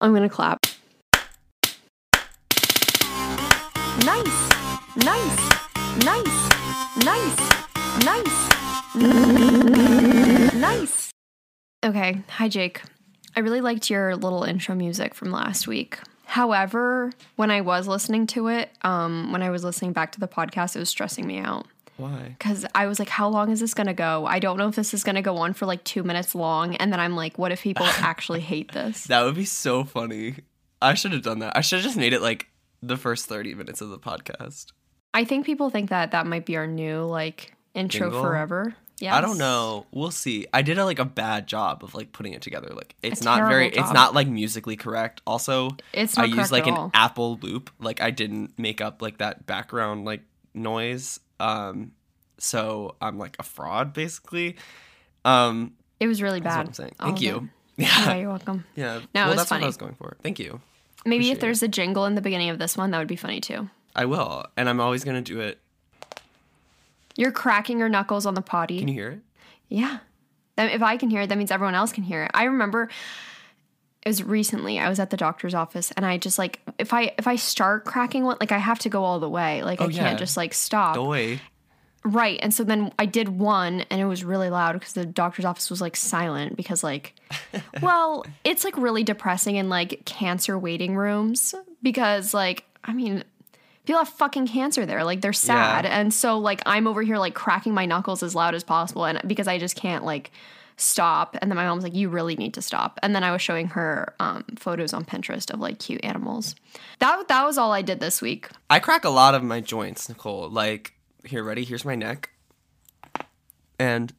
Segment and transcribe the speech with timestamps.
[0.00, 0.64] I'm gonna clap.
[4.06, 4.48] Nice,
[4.96, 5.38] nice,
[6.04, 6.48] nice,
[7.04, 7.36] nice,
[8.04, 8.36] nice,
[10.54, 11.10] nice.
[11.84, 12.80] Okay, hi Jake.
[13.36, 15.98] I really liked your little intro music from last week.
[16.24, 20.28] However, when I was listening to it, um, when I was listening back to the
[20.28, 21.66] podcast, it was stressing me out
[22.00, 22.36] Why?
[22.38, 24.26] because I was like, how long is this gonna go?
[24.26, 26.76] I don't know if this is gonna go on for like two minutes long.
[26.76, 29.04] And then I'm like, what if people actually hate this?
[29.04, 30.36] That would be so funny.
[30.82, 31.56] I should have done that.
[31.56, 32.48] I should have just made it like
[32.82, 34.72] the first 30 minutes of the podcast.
[35.12, 38.22] I think people think that that might be our new like intro Jingle?
[38.22, 38.74] forever.
[39.00, 39.86] Yeah, I don't know.
[39.92, 40.46] We'll see.
[40.52, 42.68] I did a, like a bad job of like putting it together.
[42.74, 45.22] Like it's A not very terrible it's not like musically correct.
[45.26, 46.90] Also, It's I used like an.
[46.92, 47.70] Apple loop.
[47.80, 50.20] Like I didn't make up like that background like
[50.52, 51.18] noise.
[51.40, 51.92] Um
[52.38, 54.56] so I'm like a fraud basically.
[55.24, 56.66] Um It was really bad.
[56.68, 56.94] I'm saying.
[57.00, 57.48] Thank you.
[57.76, 58.14] Yeah, Yeah.
[58.16, 58.64] you're welcome.
[58.76, 59.00] Yeah.
[59.14, 59.60] No, it was that's funny.
[59.62, 60.16] what I was going for.
[60.22, 60.60] Thank you.
[61.06, 63.16] Maybe Appreciate if there's a jingle in the beginning of this one, that would be
[63.16, 63.70] funny too.
[63.96, 64.44] I will.
[64.58, 65.58] And I'm always going to do it.
[67.16, 68.78] You're cracking your knuckles on the potty.
[68.80, 69.20] Can you hear it?
[69.70, 69.98] Yeah.
[70.58, 72.30] If I can hear it, that means everyone else can hear it.
[72.34, 72.90] I remember
[74.04, 74.78] it was recently.
[74.78, 77.84] I was at the doctor's office and I just like if I if I start
[77.84, 79.62] cracking one, like I have to go all the way.
[79.62, 80.94] Like I Oh, can't just like stop.
[80.94, 81.40] Doy.
[82.02, 82.40] Right.
[82.42, 85.68] And so then I did one and it was really loud because the doctor's office
[85.68, 87.14] was like silent because like
[87.82, 93.22] well, it's like really depressing in like cancer waiting rooms because like I mean
[93.84, 95.04] people have fucking cancer there.
[95.04, 95.84] Like they're sad.
[95.84, 96.00] Yeah.
[96.00, 99.20] And so like I'm over here like cracking my knuckles as loud as possible and
[99.26, 100.30] because I just can't like
[100.80, 103.42] stop and then my mom's like you really need to stop and then i was
[103.42, 106.54] showing her um, photos on pinterest of like cute animals
[106.98, 110.08] that that was all i did this week I crack a lot of my joints,
[110.08, 110.48] Nicole.
[110.48, 111.64] Like, here, ready?
[111.64, 112.30] Here's my neck.
[113.80, 114.12] And,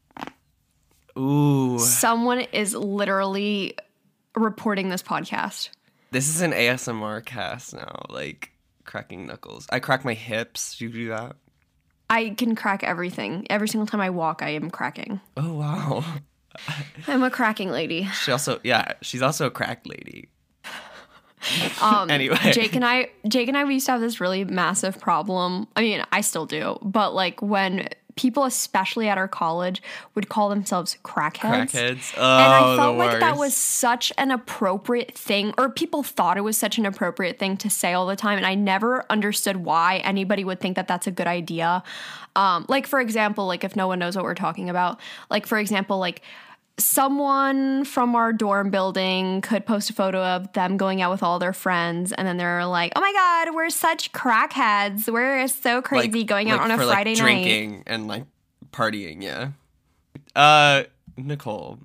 [1.17, 3.77] ooh, someone is literally
[4.35, 5.69] reporting this podcast
[6.11, 8.05] this is an ASMR cast now.
[8.09, 8.51] Like,
[8.83, 9.65] cracking knuckles.
[9.69, 10.77] I crack my hips.
[10.77, 11.37] Do you do that?
[12.09, 13.47] I can crack everything.
[13.49, 15.21] Every single time I walk, I am cracking.
[15.37, 16.03] Oh, wow.
[17.07, 18.05] I'm a cracking lady.
[18.23, 20.29] She also, yeah, she's also a crack lady.
[21.81, 22.37] Um, Anyway.
[22.51, 25.67] Jake and I, Jake and I, we used to have this really massive problem.
[25.75, 29.81] I mean, I still do, but like when people, especially at our college,
[30.15, 31.71] would call themselves crackheads.
[31.71, 32.13] Crackheads.
[32.17, 36.41] and I Oh, felt like that was such an appropriate thing, or people thought it
[36.41, 38.37] was such an appropriate thing to say all the time.
[38.37, 41.83] And I never understood why anybody would think that that's a good idea.
[42.35, 44.99] Um, like, for example, like if no one knows what we're talking about,
[45.29, 46.21] like, for example, like,
[46.83, 51.39] someone from our dorm building could post a photo of them going out with all
[51.39, 56.19] their friends and then they're like oh my god we're such crackheads we're so crazy
[56.19, 58.25] Like- going out like on a for, friday like, night drinking and like
[58.71, 59.21] partying.
[59.21, 59.49] Yeah.
[60.35, 60.83] Uh,
[61.17, 61.79] Nicole.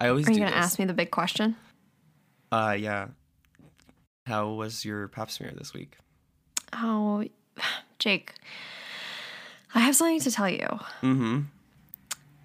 [0.00, 0.64] I always are you do gonna this.
[0.64, 1.54] ask me the big question
[2.50, 3.08] Uh, yeah.
[4.26, 5.96] How was your pap smear this week?
[6.72, 7.24] Oh,
[7.98, 8.34] Jake,
[9.74, 10.66] I have something to tell you.
[11.02, 11.40] Mm-hmm.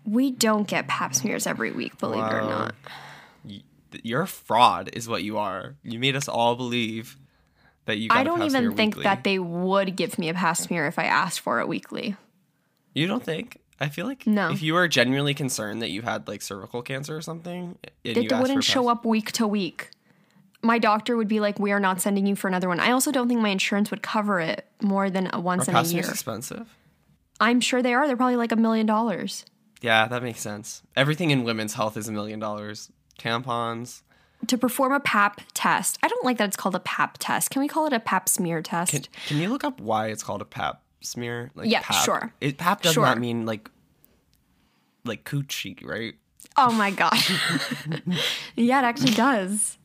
[0.07, 2.49] We don't get pap smears every week, believe it or Wow.
[2.49, 2.75] not.
[4.03, 5.75] You're a fraud, is what you are.
[5.83, 7.17] You made us all believe
[7.85, 8.09] that you.
[8.09, 10.97] Got I a don't even think that they would give me a pap smear if
[10.97, 12.15] I asked for it weekly.
[12.93, 13.59] You don't think?
[13.79, 14.49] I feel like No.
[14.51, 18.23] if you were genuinely concerned that you had like cervical cancer or something, and you
[18.23, 19.91] It asked wouldn't for show up week to week.
[20.63, 23.11] My doctor would be like, "We are not sending you for another one." I also
[23.11, 26.05] don't think my insurance would cover it more than a once in a pap smears
[26.07, 26.11] year.
[26.13, 26.67] expensive?
[27.39, 28.07] I'm sure they are.
[28.07, 29.45] They're probably like a million dollars.
[29.81, 30.81] Yeah, that makes sense.
[30.95, 32.91] Everything in women's health is a million dollars.
[33.19, 34.01] Tampons.
[34.47, 37.49] To perform a pap test, I don't like that it's called a pap test.
[37.49, 38.91] Can we call it a pap smear test?
[38.91, 41.49] Can, can you look up why it's called a pap smear?
[41.55, 42.03] Like Yeah, pap.
[42.05, 42.33] sure.
[42.39, 43.03] It, pap does Sure.
[43.05, 43.69] not mean like
[45.05, 46.15] like coochie, right?
[46.59, 47.31] oh my gosh.
[48.55, 49.77] yeah, it actually does.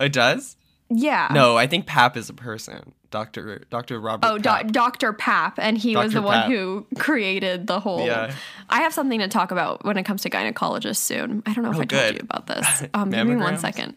[0.00, 0.56] It does.
[0.88, 1.28] Yeah.
[1.32, 2.92] No, I think Pap is a person.
[3.16, 4.26] Doctor Doctor Robert.
[4.26, 4.66] Oh, Pap.
[4.66, 5.12] Do- Dr.
[5.14, 6.20] Pap, and he was Dr.
[6.20, 8.04] the one who created the whole.
[8.06, 8.34] Yeah.
[8.68, 11.42] I have something to talk about when it comes to gynecologists soon.
[11.46, 12.82] I don't know if Oh, I told you about this.
[12.94, 13.96] Um, give me one second.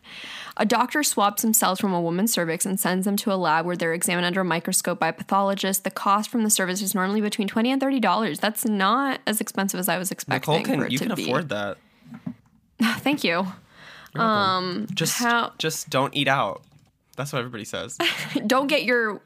[0.55, 3.65] A doctor swaps some cells from a woman's cervix and sends them to a lab
[3.65, 5.83] where they're examined under a microscope by a pathologist.
[5.83, 8.39] The cost from the service is normally between twenty and thirty dollars.
[8.39, 11.23] That's not as expensive as I was expecting Nicole can you can be.
[11.23, 11.77] afford that.
[12.81, 13.45] Thank you.
[14.15, 16.61] Um, just how- just don't eat out.
[17.19, 17.97] That's what everybody says.
[18.47, 19.21] Don't get your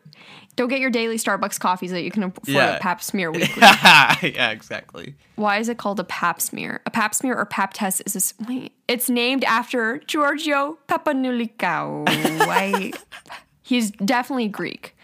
[0.55, 2.75] don't get your daily Starbucks coffees that you can afford Yeah.
[2.77, 3.61] a Pap smear weekly.
[3.61, 5.15] yeah, exactly.
[5.35, 6.81] Why is it called a pap smear?
[6.85, 8.71] A pap smear or pap test is this wait.
[8.87, 12.05] It's named after Giorgio Papanulikau.
[12.47, 12.91] Why?
[13.63, 14.95] He's definitely Greek.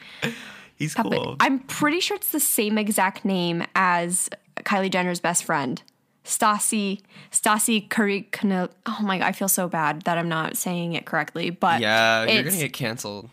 [0.76, 1.36] He's But cool.
[1.40, 5.82] I'm pretty sure it's the same exact name as Kylie Jenner's best friend.
[6.30, 8.70] Stasi Stasi Kurikno.
[8.86, 11.50] Oh my god, I feel so bad that I'm not saying it correctly.
[11.50, 13.30] But Yeah, you're gonna get canceled.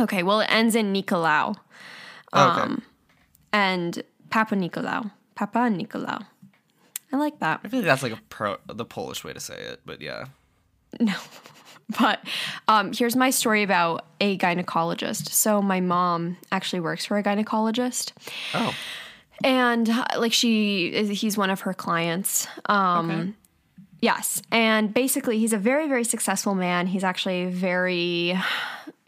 [0.00, 0.22] okay.
[0.24, 1.56] Well, it ends in Nicolau
[2.34, 2.74] Okay.
[3.52, 5.10] and Papa Nicolau.
[5.36, 6.26] Papa Nicolau.
[7.12, 7.60] I like that.
[7.64, 10.24] I feel like that's like a pro the Polish way to say it, but yeah.
[11.00, 11.14] No,
[12.00, 12.18] but
[12.66, 15.28] um, here's my story about a gynecologist.
[15.30, 18.12] So my mom actually works for a gynecologist,
[18.54, 18.74] Oh.
[19.44, 22.46] And uh, like she, is, he's one of her clients.
[22.66, 23.32] Um, Okay.
[24.00, 26.86] Yes, and basically he's a very very successful man.
[26.86, 28.38] He's actually very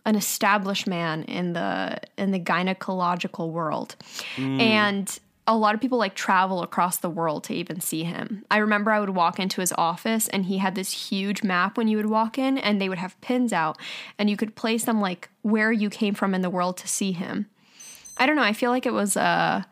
[0.05, 3.95] an established man in the in the gynecological world.
[4.37, 8.45] And a lot of people like travel across the world to even see him.
[8.51, 11.87] I remember I would walk into his office and he had this huge map when
[11.89, 13.79] you would walk in and they would have pins out
[14.19, 17.13] and you could place them like where you came from in the world to see
[17.13, 17.47] him.
[18.17, 19.63] I don't know, I feel like it was uh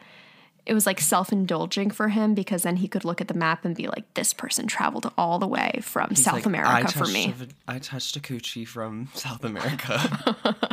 [0.69, 3.75] it was like self-indulging for him because then he could look at the map and
[3.75, 7.35] be like this person traveled all the way from He's South like, America for me.
[7.67, 10.57] a I touched a coochie from South America.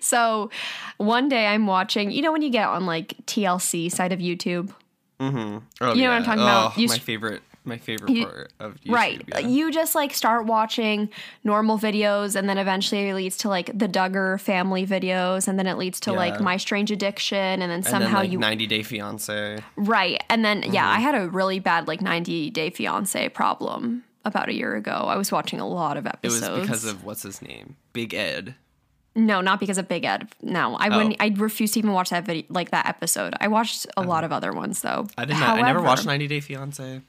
[0.00, 0.50] So
[0.98, 4.70] one day I'm watching, you know, when you get on like TLC side of YouTube,
[5.18, 5.58] mm-hmm.
[5.80, 6.72] Oh, You know what I'm talking about?
[6.76, 8.92] Oh, You my favorite my favorite You- part of YouTube.
[8.94, 9.22] right?
[9.28, 9.38] yeah.
[9.40, 11.10] You just like start watching
[11.44, 15.66] normal videos, and then eventually it leads to like the Duggar family videos, and then
[15.66, 18.66] it leads to like My Strange Addiction, and then and somehow then, like, you 90
[18.66, 19.58] Day Fiance.
[19.76, 20.96] right, and then yeah, Mm-hmm.
[20.96, 24.90] I had a really bad like 90 Day Fiance problem about a year ago.
[24.92, 26.42] I was watching a lot of episodes.
[26.46, 27.76] It was because of what's his name?
[27.92, 28.54] Big Ed.
[29.14, 30.28] No, not because of Big Ed.
[30.42, 31.14] No, I wouldn't.
[31.18, 31.24] Oh.
[31.24, 33.34] I refuse to even watch that video, like that episode.
[33.40, 35.08] I watched a lot of other ones though.
[35.16, 37.00] I didn't I never watched 90 Day Fiance.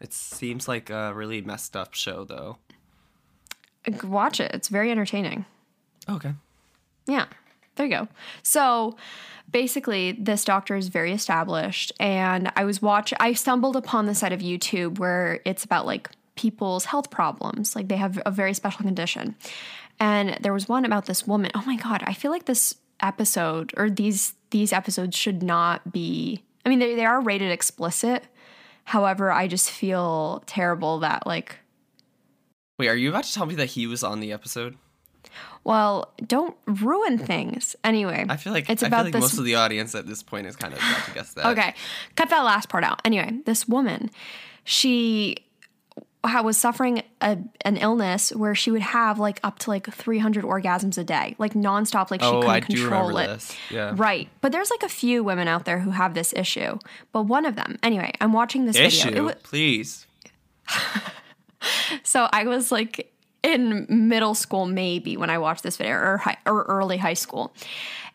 [0.00, 2.58] It seems like a really messed up show though.
[4.02, 4.50] Watch it.
[4.54, 5.44] It's very entertaining.
[6.08, 6.32] Okay.
[7.06, 7.26] Yeah,
[7.76, 8.08] there you go.
[8.42, 8.96] So
[9.50, 13.12] basically, this doctor is very established, and I was watch.
[13.20, 17.88] I stumbled upon the side of YouTube where it's about like people's health problems, like
[17.88, 19.36] they have a very special condition,
[20.00, 21.50] and there was one about this woman.
[21.54, 26.42] Oh my god, I feel like this episode or these these episodes should not be.
[26.64, 28.24] I mean, they they are rated explicit.
[28.84, 31.56] However, I just feel terrible that like
[32.78, 34.76] Wait, are you about to tell me that he was on the episode?
[35.64, 37.74] well, don't ruin things.
[37.82, 40.06] Anyway, I feel like it's I about feel like this most of the audience at
[40.06, 41.46] this point is kind of about to guess that.
[41.46, 41.74] Okay,
[42.16, 43.00] cut that last part out.
[43.04, 44.10] Anyway, this woman,
[44.64, 45.36] she
[46.24, 50.44] ha- was suffering a, an illness where she would have like up to like 300
[50.44, 53.56] orgasms a day, like nonstop, like she Oh, couldn't I control it.
[53.70, 53.92] Yeah.
[53.96, 54.28] Right.
[54.40, 56.78] But there's like a few women out there who have this issue.
[57.12, 59.22] But one of them, anyway, I'm watching this Issue, video.
[59.22, 60.06] It wa- please.
[62.02, 63.10] so I was like
[63.42, 67.54] in middle school maybe when I watched this video or high, or early high school.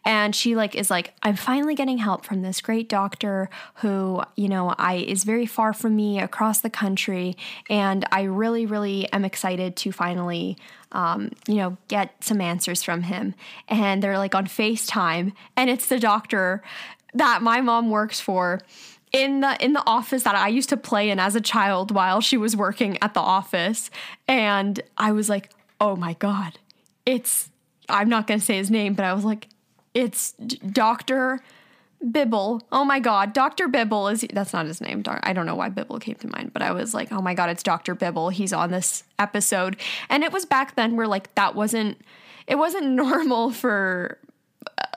[0.06, 4.48] And she like is like I'm finally getting help from this great doctor who, you
[4.48, 7.36] know, I is very far from me across the country
[7.70, 10.58] and I really really am excited to finally
[10.92, 13.36] um, you know, get some answers from him.
[13.68, 16.64] And they're like on FaceTime and it's the doctor
[17.14, 18.62] that my mom works for
[19.12, 22.22] in the in the office that I used to play in as a child while
[22.22, 23.90] she was working at the office
[24.28, 25.52] and I was like,
[25.82, 26.60] "Oh my god.
[27.06, 27.50] It's
[27.88, 29.48] I'm not going to say his name, but I was like,
[30.00, 31.42] it's Dr.
[32.02, 32.62] Bibble.
[32.72, 33.68] Oh my god, Dr.
[33.68, 35.04] Bibble is that's not his name.
[35.06, 37.50] I don't know why Bibble came to mind, but I was like, "Oh my god,
[37.50, 37.94] it's Dr.
[37.94, 38.30] Bibble.
[38.30, 39.76] He's on this episode."
[40.10, 42.00] And it was back then where like that wasn't
[42.48, 44.18] it wasn't normal for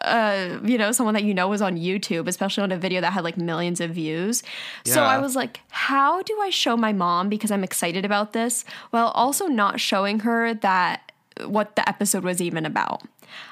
[0.03, 3.13] uh, you know, someone that you know was on YouTube, especially on a video that
[3.13, 4.43] had like millions of views.
[4.85, 8.65] So I was like, how do I show my mom because I'm excited about this
[8.91, 11.12] while also not showing her that
[11.47, 13.03] what the episode was even about?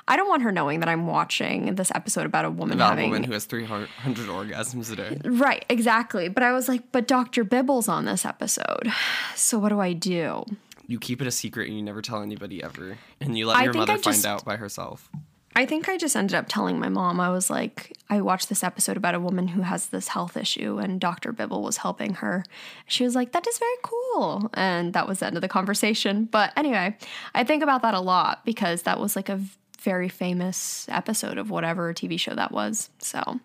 [0.09, 3.07] I don't want her knowing that I'm watching this episode about a woman About having
[3.07, 5.21] a woman who has 300 orgasms a day.
[5.25, 6.29] Right, exactly.
[6.29, 7.45] But I was like, but Dr.
[7.45, 8.93] Bibble's on this episode.
[9.35, 10.45] So what do I do?
[10.87, 12.99] You keep it a secret and you never tell anybody ever.
[13.21, 15.09] And you let I your mother find out by herself.
[15.57, 17.19] I think I just ended up telling my mom.
[17.19, 20.79] I was like, I watched this episode about a woman who has this health issue,
[20.79, 21.33] and Dr.
[21.33, 22.45] Bibble was helping her.
[22.87, 24.51] She was like, That is very cool.
[24.55, 26.27] And that was the end of the conversation.
[26.27, 26.97] But anyway,
[27.35, 29.41] I think about that a lot because that was like a
[29.81, 32.91] very famous episode of whatever TV show that was.
[32.99, 33.41] So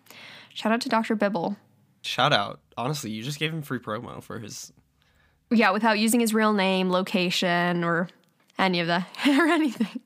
[0.54, 1.16] shout out to Dr.
[1.16, 1.56] Bibble.
[2.02, 2.60] Shout out.
[2.76, 4.72] Honestly, you just gave him free promo for his.
[5.50, 8.08] Yeah, without using his real name, location, or
[8.58, 10.00] any of that, or anything.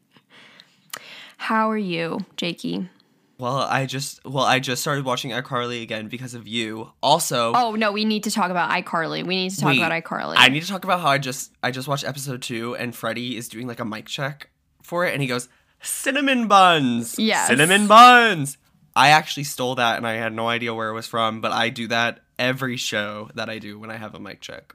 [1.40, 2.90] How are you, Jakey?
[3.38, 6.92] Well, I just well, I just started watching iCarly again because of you.
[7.02, 9.26] Also, Oh no, we need to talk about iCarly.
[9.26, 10.34] We need to talk about iCarly.
[10.36, 13.38] I need to talk about how I just I just watched episode two and Freddie
[13.38, 14.50] is doing like a mic check
[14.82, 15.48] for it and he goes
[15.80, 17.18] cinnamon buns.
[17.18, 17.48] Yes.
[17.48, 18.58] cinnamon buns.
[18.94, 21.70] I actually stole that and I had no idea where it was from, but I
[21.70, 24.74] do that every show that I do when I have a mic check.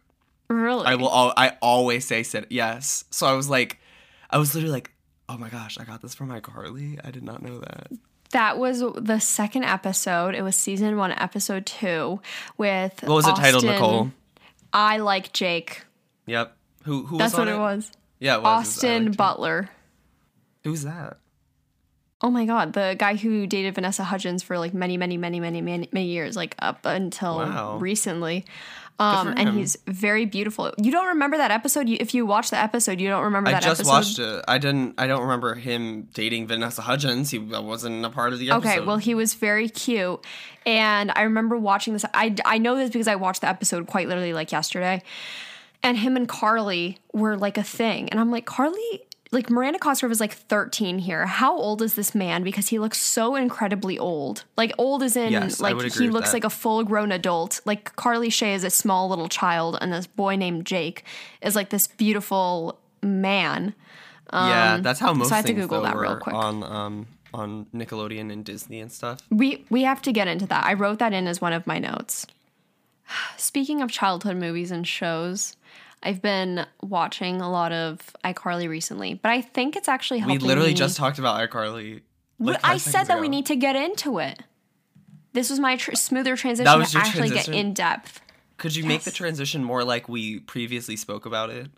[0.50, 0.88] Really?
[0.88, 1.12] I will.
[1.12, 2.48] Al- I always say sit.
[2.50, 3.04] Yes.
[3.12, 3.80] So I was like,
[4.32, 4.92] I was literally like,
[5.30, 7.00] oh my gosh, I got this from iCarly.
[7.04, 7.88] I did not know that.
[8.32, 10.36] That was the second episode.
[10.36, 12.20] It was season one, episode two,
[12.58, 14.12] with What was it titled, Nicole?
[14.74, 15.84] I like Jake.
[16.26, 16.56] Yep.
[16.84, 17.06] Who?
[17.06, 17.18] Who?
[17.18, 17.92] That's what it was.
[18.20, 18.36] Yeah.
[18.38, 18.46] It was.
[18.46, 19.70] It was Austin Butler.
[20.64, 21.18] Who's that?
[22.22, 25.62] Oh my god, the guy who dated Vanessa Hudgens for like many, many, many, many,
[25.62, 27.78] many, many years, like up until Wow.
[27.78, 28.46] recently.
[28.98, 30.74] Um, and he's very beautiful.
[30.78, 31.90] You don't remember that episode?
[31.90, 33.66] You, if you watch the episode, you don't remember that.
[33.66, 33.68] Episode.
[33.68, 33.92] I just episode.
[33.92, 34.46] watched it.
[34.48, 34.96] I didn't.
[34.98, 37.30] I don't remember him dating Vanessa Hudgens.
[37.30, 38.70] He wasn't a part of the episode.
[38.70, 40.26] Okay, well, he was very cute.
[40.66, 42.06] And I remember watching this.
[42.14, 45.04] I, I know this because I watched the episode quite literally like yesterday.
[45.84, 48.10] And him and Carly were like a thing.
[48.10, 49.04] And I'm like, Carly,
[49.36, 51.28] like Miranda Cosgrove is like 13 here.
[51.28, 52.42] How old is this man?
[52.44, 54.46] Because he looks so incredibly old.
[54.58, 56.34] Like, old as in, Yes, like, he looks that.
[56.34, 57.62] like a full grown adult.
[57.66, 61.04] Like, Carly Shay is a small little child, and this boy named Jake
[61.42, 63.76] is like this beautiful man.
[64.34, 66.34] yeah, that's how most um, I had to Google that real quick.
[66.36, 69.20] on um on Nickelodeon and Disney and stuff.
[69.30, 70.66] We we have to get into that.
[70.66, 72.26] I wrote that in as one of my notes.
[73.38, 75.56] Speaking of childhood movies and shows,
[76.04, 80.40] I've been watching a lot of iCarly recently, but I think it's actually helping.
[80.40, 82.02] We literally me- just talked about iCarly.
[82.40, 84.42] like, I said that we need to get into it.
[85.34, 87.54] This was my tr- smoother transition That was to actually transition?
[87.54, 88.22] get in depth.
[88.58, 91.70] Could you make the transition more like we previously spoke about it?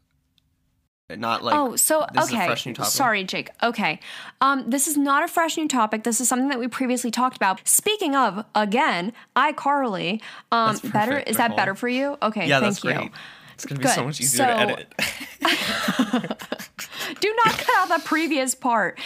[1.09, 2.45] Not like oh, so this is a okay.
[2.47, 2.91] fresh new topic.
[2.91, 3.49] Sorry, Jake.
[3.63, 4.01] Okay.
[4.41, 6.03] Um, this is not a fresh new topic.
[6.03, 7.65] This is something that we previously talked about.
[7.65, 10.21] Speaking of, again, iCarly.
[10.51, 12.17] Um, better is that better for you?
[12.21, 12.93] Okay, Yeah, thank you.
[12.93, 13.11] great.
[13.57, 14.93] It's gonna be so much easier to edit.
[17.19, 18.99] Do not cut out the previous part.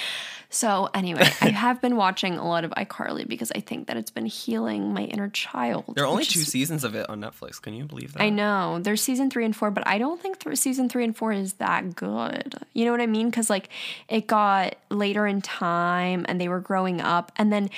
[0.49, 4.11] So anyway, I have been watching a lot of iCarly because I think that it's
[4.11, 5.85] been healing my inner child.
[5.95, 7.61] there are only two is- seasons of it on Netflix.
[7.61, 8.21] Can you believe that?
[8.21, 11.15] I know there's season three and four, but I don't think th- season three and
[11.15, 12.55] four is that good.
[12.73, 13.29] You know what I mean?
[13.29, 13.69] Because like
[14.09, 17.69] it got later in time and they were growing up, and then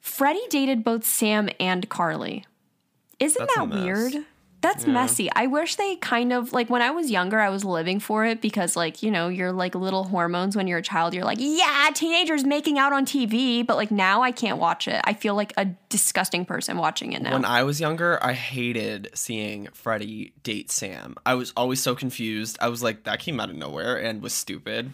[0.00, 2.46] Freddie dated both Sam and Carly.
[3.20, 4.14] Isn't That's that weird?
[4.66, 5.30] That's messy.
[5.32, 8.40] I wish they kind of like when I was younger, I was living for it
[8.40, 11.14] because, like, you know, you're like little hormones when you're a child.
[11.14, 13.64] You're like, yeah, teenagers making out on TV.
[13.64, 15.00] But like now I can't watch it.
[15.04, 17.32] I feel like a disgusting person watching it now.
[17.34, 21.14] When I was younger, I hated seeing Freddie date Sam.
[21.24, 22.58] I was always so confused.
[22.60, 24.92] I was like, that came out of nowhere and was stupid.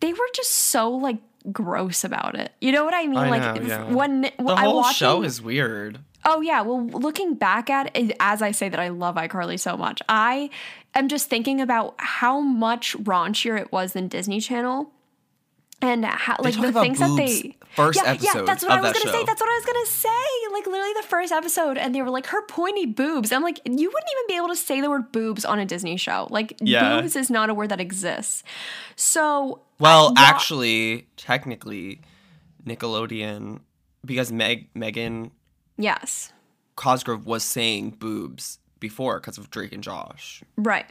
[0.00, 1.18] they were just so like
[1.50, 2.52] gross about it.
[2.60, 3.18] You know what I mean?
[3.18, 3.84] I like know, yeah.
[3.92, 5.98] when The whole watching, show is weird.
[6.24, 9.76] Oh yeah, well looking back at it as I say that I love iCarly so
[9.76, 10.00] much.
[10.08, 10.50] I
[10.94, 14.90] am just thinking about how much raunchier it was than Disney Channel.
[15.84, 19.10] And how, like the things that they first yeah, yeah, that's what I was gonna
[19.10, 19.24] say.
[19.24, 20.52] That's what I was gonna say.
[20.52, 23.32] Like literally the first episode, and they were like her pointy boobs.
[23.32, 25.96] I'm like, you wouldn't even be able to say the word boobs on a Disney
[25.96, 26.28] show.
[26.30, 27.00] Like Yeah.
[27.00, 28.44] boobs is not a word that exists.
[28.94, 32.00] So Well, I- actually, technically,
[32.64, 33.58] Nickelodeon,
[34.04, 35.32] because Meg Megan
[35.76, 36.32] yes,
[36.76, 40.42] Cosgrove was saying boobs before because of Drake and Josh.
[40.56, 40.86] right.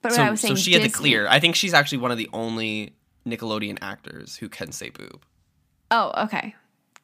[0.00, 1.26] But So, I was saying, so she had the clear.
[1.26, 2.94] I think she's actually one of the only
[3.26, 5.24] Nickelodeon actors who can say boob.
[5.90, 6.54] Oh, okay.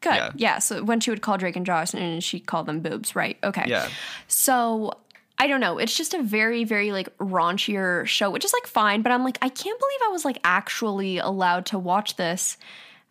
[0.01, 0.15] Good.
[0.15, 0.31] Yeah.
[0.37, 0.59] Yeah.
[0.59, 3.37] So when she would call Drake and Josh and she called them boobs, right?
[3.43, 3.65] Okay.
[3.67, 3.89] Yeah.
[4.29, 4.93] So
[5.39, 5.79] I don't know.
[5.79, 9.39] It's just a very, very like raunchier show, which is like fine, but I'm like,
[9.43, 12.57] I can't believe I was like actually allowed to watch this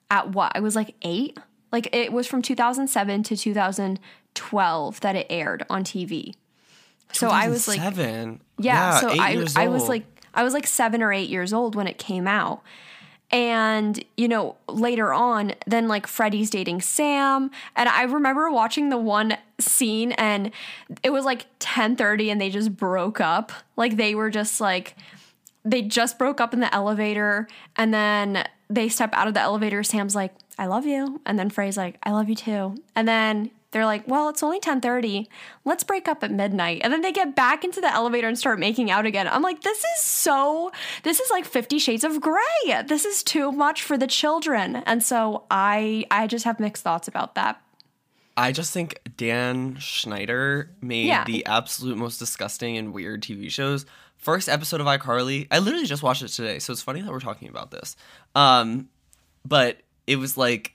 [0.09, 0.53] at what?
[0.55, 1.37] I was like eight.
[1.73, 6.35] Like it was from 2007 to 2012 that it aired on TV.
[7.11, 8.41] So I was like, seven.
[8.59, 11.51] yeah, so eight I years I was like I was like 7 or 8 years
[11.51, 12.61] old when it came out.
[13.31, 18.97] And you know, later on, then like Freddie's dating Sam, and I remember watching the
[18.97, 20.51] one scene and
[21.01, 23.51] it was like 10:30 and they just broke up.
[23.75, 24.95] Like they were just like
[25.65, 29.83] they just broke up in the elevator and then they step out of the elevator
[29.83, 31.21] sam's like i love you.
[31.25, 32.75] And then frey's like i love you too.
[32.95, 35.27] And then they're like well it's only 10.30
[35.65, 36.81] let's break up at midnight.
[36.83, 39.27] And then they get back into the elevator and start making out again.
[39.27, 40.71] I'm like this is so
[41.03, 44.77] this is like 50 shades of gray this is too much for the children.
[44.85, 47.59] And so i i just have mixed thoughts about that.
[48.35, 51.23] I just think Dan Schneider made Yeah.
[51.23, 53.85] the absolute most disgusting and weird TV shows.
[54.17, 57.19] First episode of iCarly, I literally just watched it today, so it's funny that we're
[57.19, 57.95] talking about this.
[58.33, 58.89] Um,
[59.45, 60.73] but it was like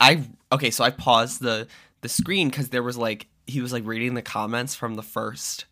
[0.00, 1.66] I okay, so I paused the
[2.00, 5.64] the screen because there was like he was like reading the comments from the first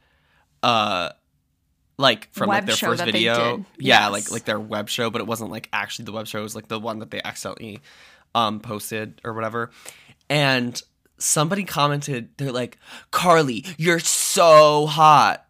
[0.63, 1.11] uh
[1.97, 4.13] like from like their first video yeah Yes.
[4.13, 6.55] like like their web show but it wasn't like actually the web show it was
[6.57, 7.81] like the one that they accidentally
[8.35, 9.71] um posted or whatever
[10.29, 10.81] and
[11.19, 12.79] somebody commented, they're like,
[13.11, 15.45] Carly, you're so hot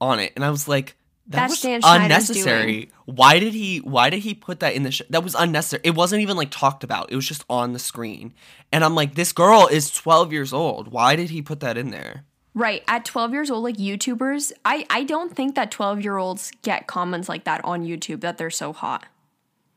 [0.00, 0.32] on it.
[0.36, 2.90] And I was like, that That's was unnecessary.
[3.06, 5.04] Why did he why did he put that in the show?
[5.08, 5.80] That was unnecessary.
[5.84, 7.10] It wasn't even like talked about.
[7.10, 8.34] It was just on the screen.
[8.70, 10.88] And I'm like, this girl is 12 years old.
[10.88, 12.24] Why did he put that in there?
[12.52, 12.84] Right.
[12.86, 16.86] At 12 years old, like YouTubers, I, I don't think that 12 year olds get
[16.86, 19.06] comments like that on YouTube that they're so hot.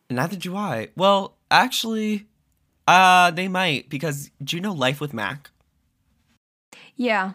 [0.10, 0.90] Neither do I.
[0.96, 2.28] Well, actually,
[2.88, 5.50] uh, they might because do you know Life with MaK?
[6.96, 7.34] Yeah.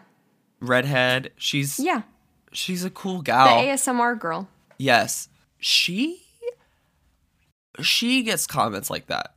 [0.59, 1.31] Redhead.
[1.35, 2.03] She's Yeah.
[2.53, 3.45] She's a cool gal.
[3.61, 3.67] The.
[3.67, 4.47] ASMR girl.
[4.77, 5.27] yes,
[5.59, 6.21] she
[7.81, 9.33] she gets comments like that.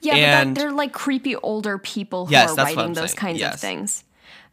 [0.00, 3.16] Yeah, but And- that, they're like creepy older people who Yes, are writing those saying.
[3.16, 3.54] kinds Yes.
[3.54, 4.04] of things.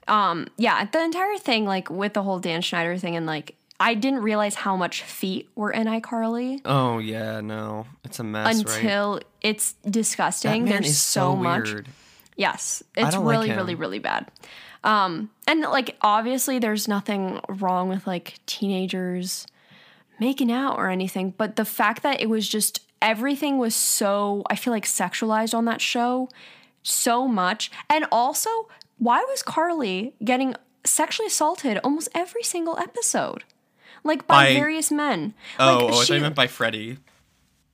[0.08, 3.94] Um, yeah, the entire thing, like with the whole Dan Schneider thing, and like I
[3.94, 8.46] didn't realize how much feet were in iCarly Oh yeah, no, it's a mess.
[8.46, 8.76] right?
[8.78, 10.66] until it's That disgusting.
[10.66, 11.66] There's is so, much.
[11.72, 11.88] weird.
[12.36, 13.58] Yes, it's like really, him.
[13.58, 14.28] really, really bad.
[14.84, 19.46] Um, and like obviously, there's nothing wrong with like teenagers
[20.20, 24.56] making out or anything, but the fact that it was just everything was so I
[24.56, 26.30] feel like sexualized on that show
[26.84, 28.50] so much, and also
[28.98, 33.44] why was Carly getting sexually assaulted almost every single episode?
[34.04, 35.36] Like by, By- various men.
[35.60, 36.98] Oh, like oh, I she, you meant by Freddie.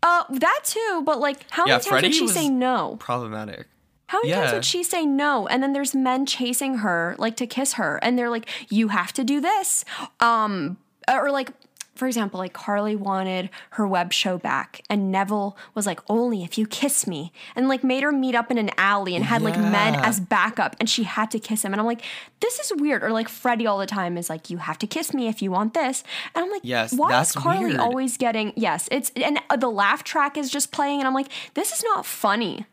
[0.04, 1.04] uh, that too.
[1.06, 2.98] But like, how Yeah, many times Freddie would she say no?
[3.00, 3.68] Problematic.
[4.08, 5.48] How many times would she say no?
[5.48, 9.12] And then there's men chasing her, like to kiss her, and they're like, "You have
[9.14, 9.84] to do this,"
[10.20, 10.78] um,
[11.12, 11.52] or like,
[11.96, 16.58] for example, like Carly wanted her web show back, and Neville was like, "Only if
[16.58, 19.58] you kiss me," and like made her meet up in an alley and had like
[19.58, 22.02] men as backup, and she had to kiss him, and I'm like,
[22.40, 25.14] "This is weird." Or like Freddie all the time is like, "You have to kiss
[25.14, 27.80] me if you want this," and I'm like, Yes, why is Carly weird.
[27.80, 31.30] always getting yes?" It's and uh, the laugh track is just playing, and I'm like,
[31.56, 32.66] "This is not funny."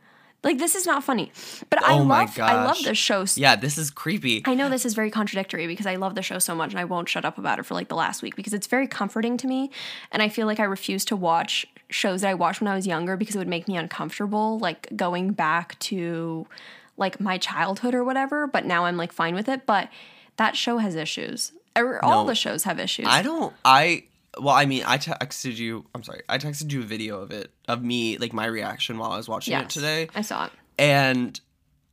[0.45, 1.33] Like this is not funny,
[1.71, 3.25] but I Oh love I love the show.
[3.35, 4.43] Yeah, this is creepy.
[4.45, 6.85] I know this is very contradictory because I love the show so much and I
[6.85, 9.47] won't shut up about it for like the last week because it's very comforting to
[9.47, 9.71] me
[10.13, 12.87] and I feel like I refuse to watch shows that I watched when I was
[12.87, 16.47] younger because it would make me uncomfortable like going back to
[16.97, 19.89] like my childhood or whatever, but now I'm like fine with it, but
[20.37, 21.53] that show has issues.
[21.77, 22.29] Er, all No.
[22.29, 23.07] the shows have issues.
[23.09, 23.53] I don't.
[23.65, 24.05] I
[24.41, 25.85] well, I mean, I texted you.
[25.95, 26.23] I'm sorry.
[26.29, 29.29] I texted you a video of it of me, like my reaction while I was
[29.29, 30.53] watching it today, I saw it.
[30.79, 31.41] and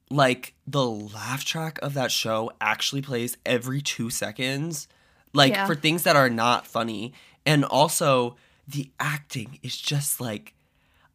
[0.10, 4.88] like the laugh track of that show actually plays every two seconds,
[5.34, 5.66] like Yeah.
[5.66, 7.14] for things that are not funny,
[7.46, 8.36] and also
[8.68, 10.54] the acting is just like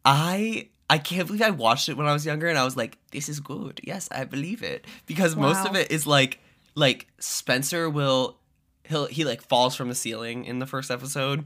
[0.05, 0.69] I.
[0.89, 3.29] I can't believe I watched it when I was younger and I was like, this
[3.29, 3.81] is good.
[3.83, 4.85] Yes, I believe it.
[5.07, 6.39] Because most of it is like
[6.77, 8.39] like Spencer will
[8.89, 11.45] he'll he like falls from the ceiling in the first episode.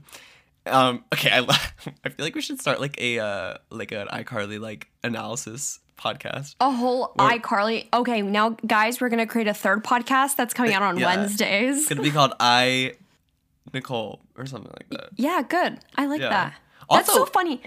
[0.67, 1.39] Um okay, I
[2.05, 6.55] I feel like we should start like a uh like an iCarly like analysis podcast.
[6.61, 7.89] A whole iCarly.
[7.93, 11.15] Okay, now guys, we're gonna create a third podcast that's coming out on Yeah.
[11.17, 11.79] Wednesdays.
[11.79, 12.95] It's going to be called I
[13.75, 15.11] Nicole or something like that.
[15.17, 15.79] Yeah, good.
[15.97, 16.31] I like Yeah.
[16.31, 16.55] that.
[16.91, 17.61] That's so funny.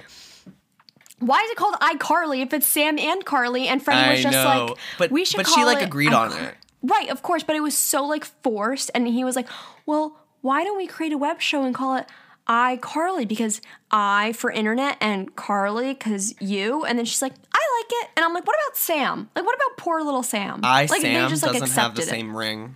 [1.19, 4.65] Why is it called iCarly if it's Sam and Carly and Freddie was just know,
[4.65, 6.55] like, but- we should but she, like, agreed on iCar- it.
[6.83, 9.47] Right, of course, but it was so like forced, and he was like,
[9.85, 12.05] well, why don't we create a web show and call it
[12.47, 17.91] iCarly because I for internet and Carly because you, and then she's like, I like
[18.03, 19.29] it, and I'm like, what about Sam?
[19.33, 20.59] Like, what about poor little Sam?
[20.63, 22.07] I like, Sam doesn't have the it.
[22.07, 22.75] same ring.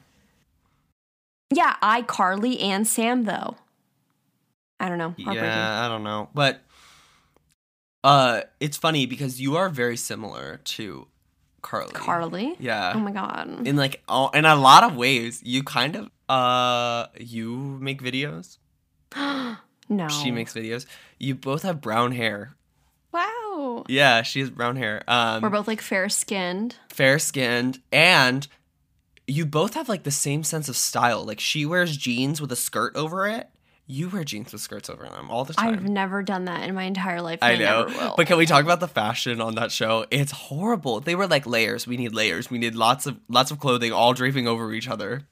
[1.53, 3.55] Yeah, iCarly and Sam though.
[4.79, 5.15] I don't know.
[5.17, 6.29] Yeah, I don't know.
[6.33, 6.61] But
[8.03, 11.07] uh it's funny because you are very similar to
[11.61, 11.91] Carly.
[11.93, 12.55] Carly.
[12.59, 12.93] Yeah.
[12.95, 13.67] Oh my god.
[13.67, 18.57] in like all in a lot of ways you kind of uh you make videos
[19.89, 20.07] no.
[20.09, 20.85] she makes videos
[21.19, 22.55] you both have brown hair
[23.13, 23.85] Wow.
[23.87, 26.75] yeah she has brown hair um We're both like fair skinned.
[26.89, 28.47] fair skinned and
[29.25, 32.55] you both have like the same sense of style like she wears jeans with a
[32.57, 33.49] skirt over it
[33.89, 36.75] you wear jeans with skirts over them all the time I've never done that in
[36.75, 37.39] my entire life.
[37.41, 37.85] and I know.
[37.85, 38.13] never will.
[38.17, 40.05] But can we talk about the fashion on that show?
[40.11, 40.99] It's horrible.
[40.99, 41.87] They were like layers.
[41.87, 42.51] We need layers.
[42.51, 45.23] We need lots of lots of clothing all draping over each other.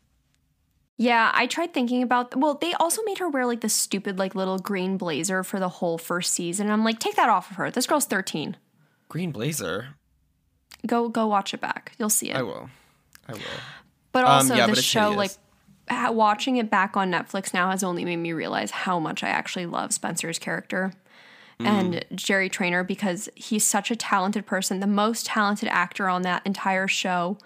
[0.98, 2.36] yeah, I tried thinking about.
[2.38, 5.68] Well, they also made her wear like this stupid like little green blazer for the
[5.70, 6.68] whole first season.
[6.68, 7.70] And I'm like, take that off of her.
[7.70, 8.56] This girl's 13.
[9.10, 9.90] Green blazer.
[10.88, 11.92] Go go watch it back.
[12.00, 12.38] You'll see it.
[12.38, 12.70] I will.
[13.28, 13.42] I will.
[14.14, 15.18] But Um, also, yeah, the show, hideous.
[15.18, 15.32] like
[15.90, 19.66] watching it back on Netflix now, has only made me realize how much I actually
[19.66, 20.94] love Spencer's character
[21.60, 21.66] Mm.
[21.68, 26.42] and Jerry Trainor because he's such a talented person, the most talented actor on that
[26.46, 27.38] entire show.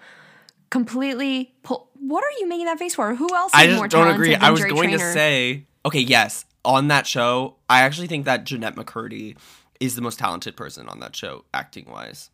[0.70, 1.54] Completely.
[1.62, 3.14] Pull- what are you making that face for?
[3.14, 3.52] Who else?
[3.54, 4.34] Is I just more don't agree.
[4.34, 8.42] I was Jerry going to say, okay, yes, on that show, I actually think that
[8.44, 9.36] Jennette McCurdy
[9.78, 12.30] is the most talented person on that show, acting wise.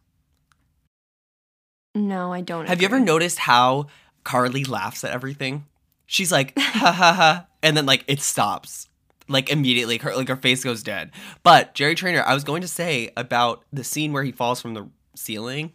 [1.95, 2.69] No, I don't.
[2.69, 3.87] Have you ever noticed how
[4.25, 5.67] Carly laughs at everything?
[6.07, 8.89] She's like, ha ha ha, and then like it stops.
[9.29, 11.11] Like immediately, her, like her face goes dead.
[11.43, 14.75] But Jerry Trainor, I was going to say about the scene where he falls from
[14.75, 15.73] the ceiling.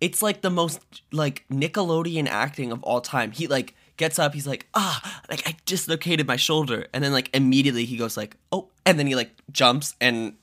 [0.00, 0.80] It's like the most
[1.12, 3.32] like Nickelodeon acting of all time.
[3.32, 7.28] He like gets up, he's like, ah, like I dislocated my shoulder, and then like
[7.34, 10.36] immediately he goes like, oh, and then he like jumps and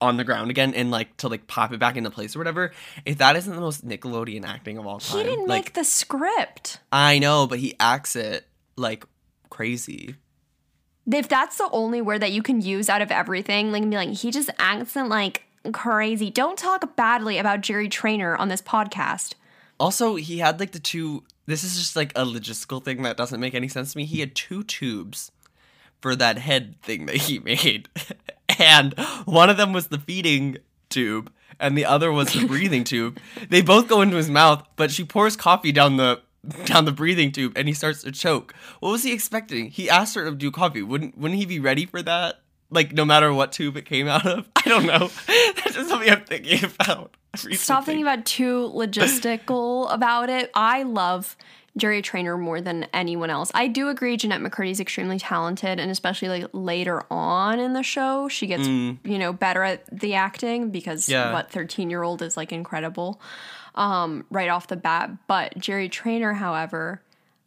[0.00, 2.72] on the ground again and like to like pop it back into place or whatever.
[3.04, 5.84] If that isn't the most Nickelodeon acting of all time, He didn't like make the
[5.84, 6.78] script.
[6.90, 9.04] I know, but he acts it like
[9.50, 10.16] crazy.
[11.10, 14.10] If that's the only word that you can use out of everything, like be like,
[14.10, 16.30] he just acts it like crazy.
[16.30, 19.34] Don't talk badly about Jerry Trainor on this podcast.
[19.78, 21.24] Also, he had like the two.
[21.46, 24.04] This is just like a logistical thing that doesn't make any sense to me.
[24.04, 25.32] He had two tubes
[26.00, 27.88] for that head thing that he made,
[28.60, 28.94] and
[29.24, 33.18] one of them was the feeding tube, and the other was the breathing tube.
[33.48, 36.20] They both go into his mouth, but she pours coffee down the
[36.64, 38.54] down the breathing tube, and he starts to choke.
[38.80, 39.70] What was he expecting?
[39.70, 40.82] He asked her to do coffee.
[40.82, 42.40] Wouldn't wouldn't he be ready for that?
[42.70, 44.48] Like no matter what tube it came out of.
[44.56, 45.10] I don't know.
[45.26, 47.16] That's just something I'm thinking about.
[47.36, 50.50] Stop thinking about too logistical about it.
[50.54, 51.36] I love
[51.80, 53.50] Jerry Trainor more than anyone else.
[53.54, 58.28] I do agree Jennette McCurdy's extremely talented and especially like later on in the show,
[58.28, 61.32] she gets, you know, better at the acting because Yeah.
[61.32, 63.20] what 13-year-old is like incredible
[63.74, 65.10] um right off the bat.
[65.26, 67.02] But Jerry Trainor, however,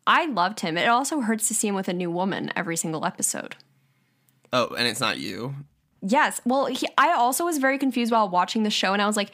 [0.06, 0.78] I loved him.
[0.78, 3.56] It also hurts to see him with a new woman every single episode.
[4.52, 5.56] Oh, and it's not you.
[6.06, 6.41] Yes.
[6.46, 9.32] Well, he, I also was very confused while watching the show, and I was like,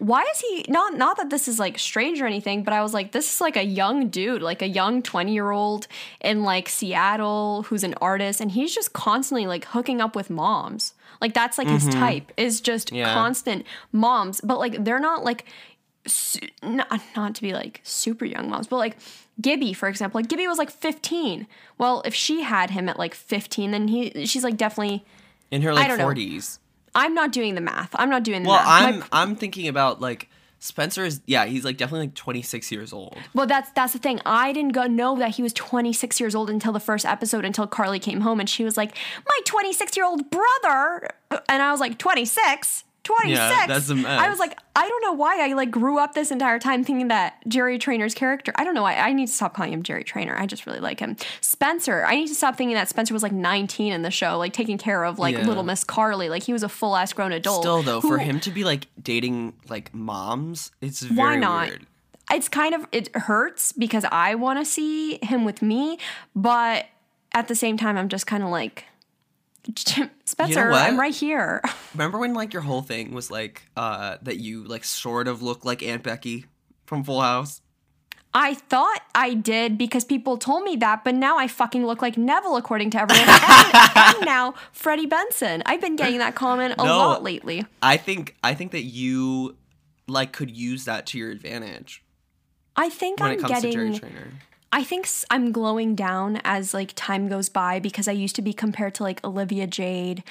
[0.00, 0.94] why is he not?
[0.94, 3.56] Not that this is like strange or anything, but I was like, this is like
[3.56, 5.86] a young dude, like a young twenty year old
[6.20, 10.94] in like Seattle who's an artist, and he's just constantly like hooking up with moms.
[11.20, 12.00] Like that's like his mm-hmm.
[12.00, 13.12] type is just Yeah.
[13.12, 15.44] constant moms, but like they're not like
[16.06, 18.96] su- not, uh, not to be like super young moms, but like
[19.40, 21.46] Gibby, for example, like Gibby was like 15.
[21.76, 25.04] Well, if she had him at like 15, then he she's like definitely
[25.50, 26.04] In her like don't know.
[26.04, 26.58] forties.
[26.94, 27.90] I'm not doing the math.
[27.94, 28.68] I'm not doing the Well, math.
[28.68, 30.28] I'm My- I'm thinking about like
[30.62, 33.16] Spencer is yeah, he's like definitely like 26 years old.
[33.32, 34.20] well, that's that's the thing.
[34.26, 37.66] I didn't go know that he was 26 years old until the first episode, until
[37.66, 38.94] Carly came home and she was like,
[39.26, 41.08] "My 26 year old brother,"
[41.48, 42.84] and I was like, "26."
[43.16, 43.38] 26.
[43.38, 44.06] Yeah, that's a mess.
[44.20, 47.08] I was like, I don't know why I like grew up this entire time thinking
[47.08, 48.52] that Jerry Trainor's character.
[48.56, 48.94] I don't know why.
[48.96, 50.36] I need to stop calling him Jerry Trainer.
[50.38, 51.16] I just really like him.
[51.40, 52.04] Spencer.
[52.04, 54.78] I need to stop thinking that Spencer was like 19 in the show, like taking
[54.78, 55.46] care of like Yeah.
[55.46, 56.28] little Miss Carly.
[56.28, 57.62] Like he was a full ass grown adult.
[57.62, 61.68] Still though, who- for him to be like dating like moms, it's very Why not?
[61.68, 61.86] weird.
[62.32, 65.98] it's kind of it hurts because I want to see him with me,
[66.36, 66.86] but
[67.34, 68.84] at the same time, I'm just kind of like,
[70.24, 70.82] Spencer, what?
[70.82, 71.62] I'm right here.
[71.94, 75.64] Remember when like your whole thing was like uh that you like sort of look
[75.64, 76.46] like Aunt Becky
[76.86, 77.60] from Full House?
[78.32, 82.16] I thought I did because people told me that, but now I fucking look like
[82.16, 83.28] Neville according to everyone.
[83.28, 85.64] and, and now Freddie Benson.
[85.66, 86.96] I've been getting that comment a No.
[86.98, 87.66] lot lately.
[87.82, 89.56] I think I think that you
[90.06, 92.02] like could use that to your advantage
[92.76, 94.00] I think when I'm it comes to Jerry getting.
[94.00, 94.32] Trainer.
[94.72, 98.52] I think I'm glowing down as like time goes by because I used to be
[98.52, 100.22] compared to like Olivia Jade,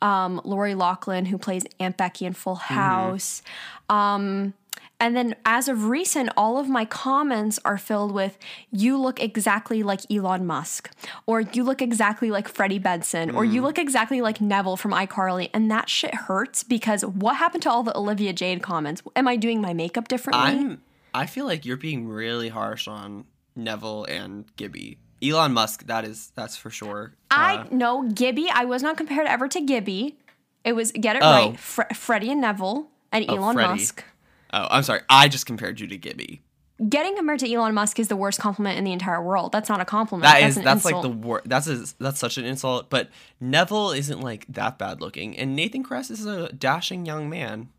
[0.00, 3.42] um, Lori Loughlin, who plays Aunt Becky in Full House.
[3.88, 4.54] Um,
[5.00, 8.36] and then as of recent, all of my comments are filled with
[8.70, 10.90] you look exactly like Elon Musk,
[11.26, 15.50] or you look exactly like Freddie Benson, or you look exactly like Neville from iCarly.
[15.54, 19.02] And that shit hurts because what happened to all the Olivia Jade comments?
[19.14, 20.42] Am I doing my makeup differently?
[20.42, 20.82] I'm
[21.14, 23.24] I feel like you're being really harsh on
[23.58, 24.98] Neville and Gibby.
[25.22, 27.14] Elon Musk, that is that's for sure.
[27.30, 28.48] I Uh, no Gibby.
[28.48, 30.16] I was not compared ever to Gibby.
[30.64, 31.30] It was get it Oh.
[31.50, 31.58] right.
[31.58, 33.68] Fre- Freddie and Neville and Elon Freddie.
[33.80, 34.04] Musk.
[34.52, 35.00] oh, I'm sorry.
[35.10, 36.42] I just compared you to Gibby.
[36.88, 39.50] Getting compared to Elon Musk is the worst compliment in the entire world.
[39.50, 40.22] That's not a compliment.
[40.30, 41.04] That that's is that's insult.
[41.04, 41.48] like the worst.
[41.48, 42.88] That's a, that's such an insult.
[42.88, 43.08] But
[43.40, 47.70] Neville isn't like that bad looking, and Nathan Kress is a dashing young man.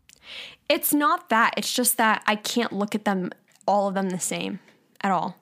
[0.68, 1.54] It's not that.
[1.56, 3.30] It's just that I can't look at them
[3.66, 4.60] all of them the same
[5.00, 5.38] at all.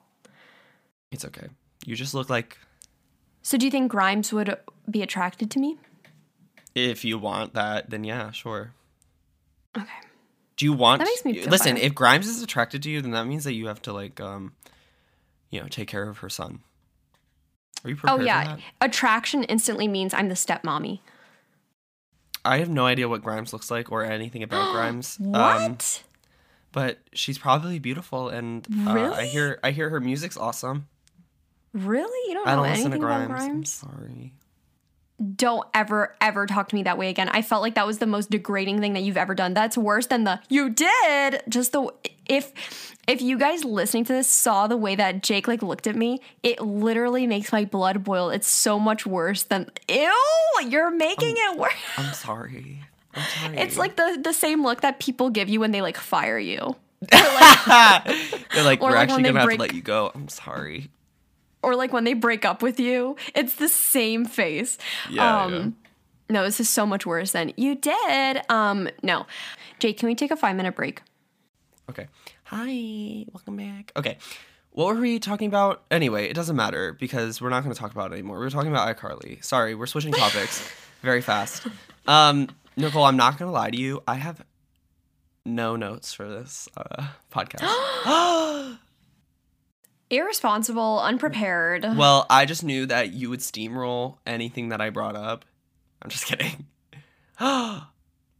[1.11, 1.47] It's okay.
[1.85, 2.57] You just look like
[3.41, 4.55] So do you think Grimes would
[4.89, 5.77] be attracted to me?
[6.75, 8.73] if you want that, then yeah, sure.
[9.77, 9.87] Okay.
[10.55, 10.99] Do you want?
[10.99, 11.75] That makes me feel listen.
[11.75, 11.85] better.
[11.85, 14.53] If Grimes is attracted to you, then that means that you have to like, um,
[15.49, 16.59] you know, take care of her son.
[17.83, 18.57] Are you Oh prepared for yeah.
[18.81, 20.99] Attraction instantly means I'm the stepmommy.
[22.43, 25.17] I have no idea what Grimes looks like or anything about Grimes.
[25.19, 25.61] What?
[25.61, 25.77] Um,
[26.71, 30.87] but she's probably beautiful, and uh, I hear I hear her music's awesome.
[31.73, 32.29] Really?
[32.29, 33.49] You don't I know don't listen to anything about Grimes.
[33.49, 34.33] I'm sorry.
[35.35, 37.29] don't ever ever talk to me that way again.
[37.29, 39.53] I felt like that was the most degrading thing that you've ever done.
[39.53, 41.43] That's worse than the you did.
[41.49, 41.89] Just the
[42.25, 45.95] if if you guys listening to this saw the way that Jake like looked at
[45.95, 48.29] me, it literally makes my blood boil.
[48.29, 50.13] It's so much worse than ew.
[50.67, 51.73] You're making it worse.
[51.97, 52.81] I'm sorry.
[53.15, 53.57] I'm sorry.
[53.57, 56.75] It's like the the same look that people give you when they like fire you.
[57.11, 57.19] they're
[58.63, 60.11] like, Or we're like actually gonna have to let you go.
[60.13, 60.89] I'm sorry.
[61.61, 64.77] Or like when they break up with you, it's the same face.
[65.09, 65.69] Yeah, um, yeah.
[66.31, 68.41] No, this is so much worse than you did.
[68.49, 69.25] Um, no,
[69.79, 71.01] Jake, can we take a five minute break?
[71.89, 72.07] Okay.
[72.45, 73.91] Hi, welcome back.
[73.95, 74.17] Okay.
[74.71, 75.83] What were we talking about?
[75.89, 78.37] Anyway, it doesn't matter because we're not going to talk about it anymore.
[78.37, 79.43] We were talking about iCarly.
[79.43, 81.67] Sorry, we're switching topics very fast.
[82.07, 84.03] Um, Nicole, I'm not going to lie to you.
[84.07, 84.43] I have
[85.45, 88.77] no notes for this uh, podcast.
[90.09, 91.83] Irresponsible, unprepared.
[91.95, 95.45] well, I just knew that you would steamroll anything that I brought up.
[96.01, 96.65] I'm just kidding.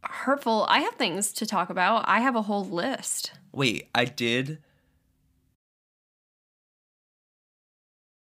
[0.02, 0.66] hurtful.
[0.68, 2.04] I have things to talk about.
[2.08, 3.32] I have a whole list.
[3.52, 4.58] Wait, I did.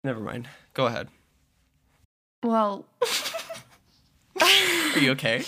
[0.04, 0.48] Never mind.
[0.74, 1.08] Go ahead.
[2.44, 2.86] Well,
[4.42, 5.44] Are you okay?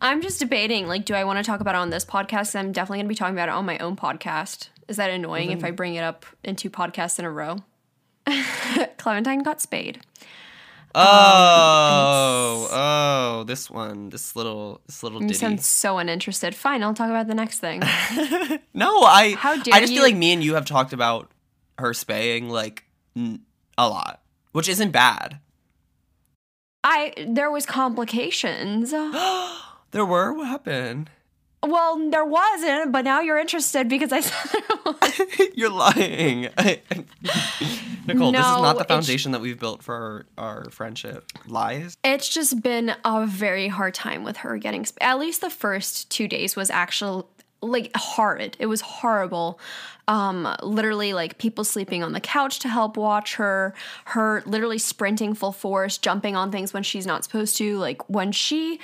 [0.00, 2.54] I'm just debating like do I want to talk about it on this podcast?
[2.56, 4.68] I'm definitely going to be talking about it on my own podcast.
[4.88, 7.56] Is that annoying if I bring it up in two podcasts in a row?
[8.98, 10.00] Clementine got spayed.
[10.94, 12.78] Oh, um,
[13.40, 15.38] oh, this one, this little, this little You ditty.
[15.38, 16.54] sound so uninterested.
[16.54, 17.80] Fine, I'll talk about the next thing.
[18.74, 21.30] no, I, How dare I just you- feel like me and you have talked about
[21.78, 23.40] her spaying like n-
[23.76, 24.22] a lot,
[24.52, 25.38] which isn't bad.
[26.82, 28.94] I there was complications.
[29.92, 30.32] There were.
[30.32, 31.10] What happened?
[31.62, 34.62] Well, there wasn't, but now you're interested because I said.
[35.54, 36.42] You're lying,
[38.06, 38.32] Nicole.
[38.32, 41.24] this is not the foundation that we've built for our, our friendship.
[41.46, 41.96] Lies.
[42.04, 44.84] It's just been a very hard time with her getting.
[44.86, 47.24] Sp- At least the first two days was actually
[47.62, 48.56] like horrid.
[48.60, 49.58] It was horrible.
[50.08, 53.74] Um, literally, like people sleeping on the couch to help watch her.
[54.04, 57.78] Her literally sprinting full force, jumping on things when she's not supposed to.
[57.78, 58.78] Like when she.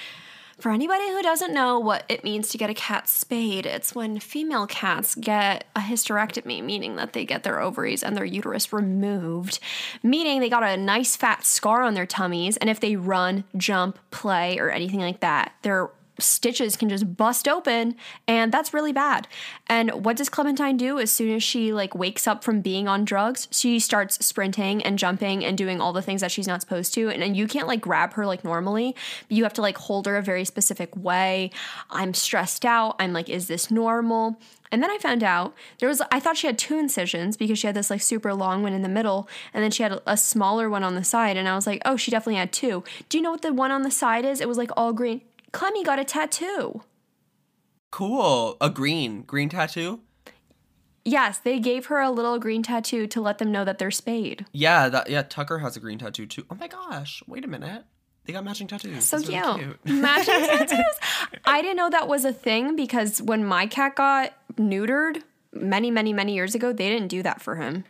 [0.62, 4.20] For anybody who doesn't know what it means to get a cat spayed, it's when
[4.20, 9.58] female cats get a hysterectomy, meaning that they get their ovaries and their uterus removed,
[10.04, 13.98] meaning they got a nice fat scar on their tummies, and if they run, jump,
[14.12, 17.96] play, or anything like that, their stitches can just bust open
[18.28, 19.26] and that's really bad.
[19.66, 23.04] And what does Clementine do as soon as she like wakes up from being on
[23.04, 23.48] drugs?
[23.50, 27.08] She starts sprinting and jumping and doing all the things that she's not supposed to
[27.08, 28.94] and, and you can't like grab her like normally.
[29.28, 31.50] You have to like hold her a very specific way.
[31.90, 32.96] I'm stressed out.
[32.98, 34.38] I'm like is this normal?
[34.72, 37.66] And then I found out there was, I thought she had two incisions because she
[37.66, 40.16] had this like super long one in the middle and then she had a, a
[40.16, 41.36] smaller one on the side.
[41.36, 42.82] And I was like, oh, she definitely had two.
[43.10, 44.40] Do you know what the one on the side is?
[44.40, 45.20] It was like all green.
[45.52, 46.82] Clemmy got a tattoo.
[47.90, 48.56] Cool.
[48.60, 50.00] A green, green tattoo.
[51.04, 54.46] Yes, they gave her a little green tattoo to let them know that they're spayed.
[54.52, 55.22] Yeah, that yeah.
[55.22, 56.46] Tucker has a green tattoo too.
[56.48, 57.22] Oh my gosh!
[57.26, 57.84] Wait a minute.
[58.24, 59.04] They got matching tattoos.
[59.04, 59.30] So cute.
[59.34, 59.84] really cute.
[59.84, 60.96] Matching tattoos.
[61.44, 66.12] I didn't know that was a thing because when my cat got neutered many, many,
[66.12, 67.84] many years ago, they didn't do that for him.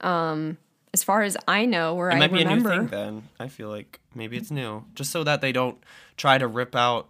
[0.00, 0.58] Um,
[0.94, 3.28] as far as I know, where It I might be a new thing then.
[3.40, 5.82] I feel like maybe it's new, just so that they don't
[6.16, 7.08] try to rip out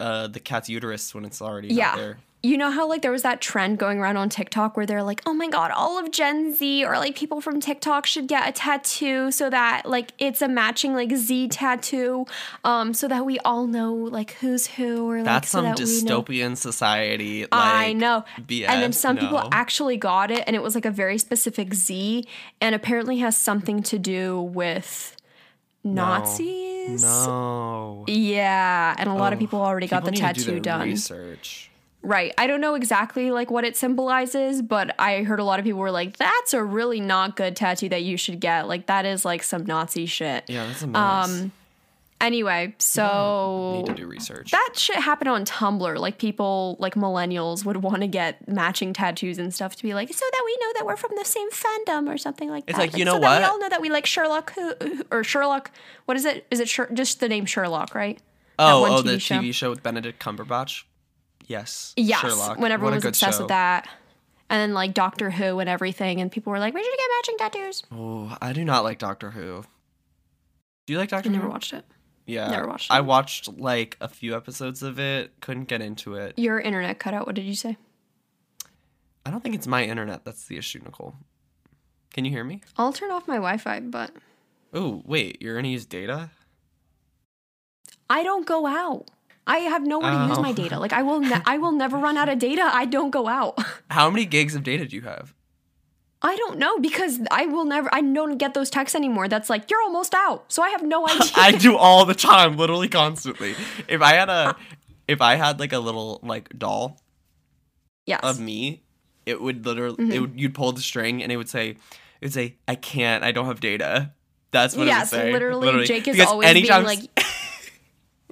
[0.00, 1.96] uh, the cat's uterus when it's already yeah.
[1.96, 2.18] there.
[2.44, 5.22] You know how like there was that trend going around on TikTok where they're like,
[5.24, 8.52] "Oh my god, all of Gen Z or like people from TikTok should get a
[8.52, 12.26] tattoo so that like it's a matching like Z tattoo
[12.64, 15.76] um so that we all know like who's who or like That's so some that
[15.76, 17.42] dystopian society.
[17.42, 18.24] Like, I know.
[18.40, 18.68] BS.
[18.68, 22.26] and then some people actually got it and it was like a very specific Z
[22.60, 25.16] and apparently has something to do with
[25.84, 27.02] Nazis.
[27.02, 28.04] No.
[28.08, 30.50] Yeah, and a lot of Oh, people already got the People need to do tattoo
[30.52, 30.88] their done.
[30.88, 31.68] Research.
[32.02, 32.34] Right.
[32.36, 35.80] I don't know exactly like what it symbolizes, but I heard a lot of people
[35.80, 38.66] were like, "That's a really not good tattoo that you should get.
[38.66, 41.28] Like that is like some Nazi shit." Yeah, that's a mess.
[41.28, 41.52] Um,
[42.22, 44.52] Anyway, so need to do research.
[44.52, 45.98] that shit happened on Tumblr.
[45.98, 50.08] Like people, like millennials, would want to get matching tattoos and stuff to be like,
[50.14, 52.84] so that we know that we're from the same fandom or something like It's that.
[52.84, 54.72] It's like, you know so That we all know that we like Sherlock who,
[55.10, 55.72] or Sherlock.
[56.04, 56.46] What is it?
[56.52, 57.92] Is it Sher- just the name Sherlock?
[57.92, 58.20] Right?
[58.56, 59.34] Oh, oh, TV the show.
[59.34, 60.84] TV show with Benedict Cumberbatch.
[61.46, 61.92] Yes.
[61.96, 62.20] Yes.
[62.20, 62.58] Sherlock.
[62.58, 63.44] When everyone was obsessed show.
[63.44, 63.88] with that.
[64.50, 67.38] And then like Doctor Who and everything, and people were like, "We should get matching
[67.38, 69.64] tattoos." Oh, I do not like Doctor Who.
[70.86, 71.38] Do you like Doctor I Who?
[71.38, 71.84] never watched it.
[72.26, 72.48] Yeah.
[72.50, 72.94] never watched It.
[72.94, 75.32] I watched like a few episodes of it.
[75.40, 76.38] Couldn't get into it.
[76.38, 77.26] Your internet cut out.
[77.26, 77.76] What did you say?
[79.24, 81.14] I don't think it's my internet that's the issue, Nicole.
[82.12, 82.60] Can you hear me?
[82.76, 84.10] I'll turn off my Wi-Fi, but
[84.74, 86.30] Oh, wait, you're gonna use data?
[88.10, 89.10] I don't go out.
[89.46, 90.54] I have nowhere to use my Oh.
[90.54, 90.78] data.
[90.78, 92.62] Like I will, ne- I will never run out of data.
[92.72, 93.58] I don't go out.
[93.90, 95.34] How many gigs of data do you have?
[96.24, 97.88] I don't know because I will never.
[97.92, 99.26] I don't get those texts anymore.
[99.26, 100.44] That's like you're almost out.
[100.52, 101.32] So I have no idea.
[101.36, 103.56] I do all the time, literally constantly.
[103.88, 104.54] If I had a,
[105.08, 107.00] if I had like a little like doll
[108.06, 108.20] yes.
[108.22, 108.84] of me,
[109.26, 110.12] it would literally, Mm-hmm.
[110.12, 111.76] it would, you'd pull the string and it would say, it
[112.22, 114.12] would say, I can't, I don't have data.
[114.52, 115.52] That's what yes, it would say.
[115.54, 117.00] literally, Jake is Because always being like,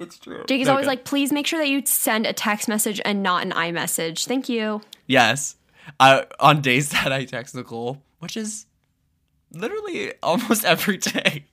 [0.01, 0.43] it's true.
[0.47, 3.23] Jake is No, always like, please make sure that you send a text message and
[3.23, 4.25] not an iMessage.
[4.25, 4.81] Thank you.
[5.07, 5.55] Yes.
[5.99, 8.65] I, on days that I text Nicole, which is
[9.51, 11.45] literally almost every day,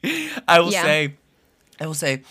[0.47, 0.83] I will Yeah.
[0.83, 1.15] say,
[1.81, 2.23] I will say,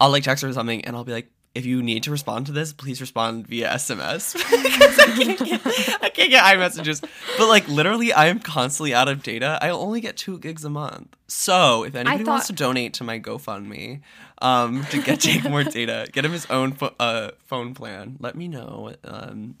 [0.00, 2.46] I'll like text her or something, and I'll be like, if you need to respond
[2.46, 4.34] to this, please respond via SMS.
[4.46, 7.04] I can't get, I can't get iMessages.
[7.36, 9.58] But like literally, I am constantly out of data.
[9.60, 11.14] I only get two gigs a month.
[11.28, 14.00] So if anybody wants to donate to my GoFundMe,
[14.42, 18.34] um, to get Jake more data, get him his own pho- uh, phone plan, let
[18.34, 18.92] me know.
[19.04, 19.56] Um,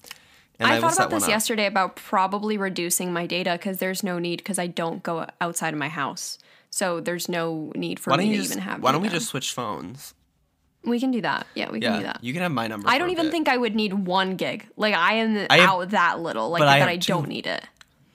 [0.58, 4.18] and I, will thought about this yesterday about probably reducing my data because there's no
[4.18, 6.38] need because I don't go outside of my house.
[6.70, 8.82] So there's no need for me to just, even have.
[8.82, 10.14] Why don't we just switch phones?
[10.84, 11.46] We can do that.
[11.54, 12.24] Yeah, we can do that.
[12.24, 12.88] you can have my number.
[12.88, 14.66] I don't even think I would need one gig.
[14.76, 16.50] Like I am I have- out that little.
[16.50, 17.64] Like but I that have I don't need it.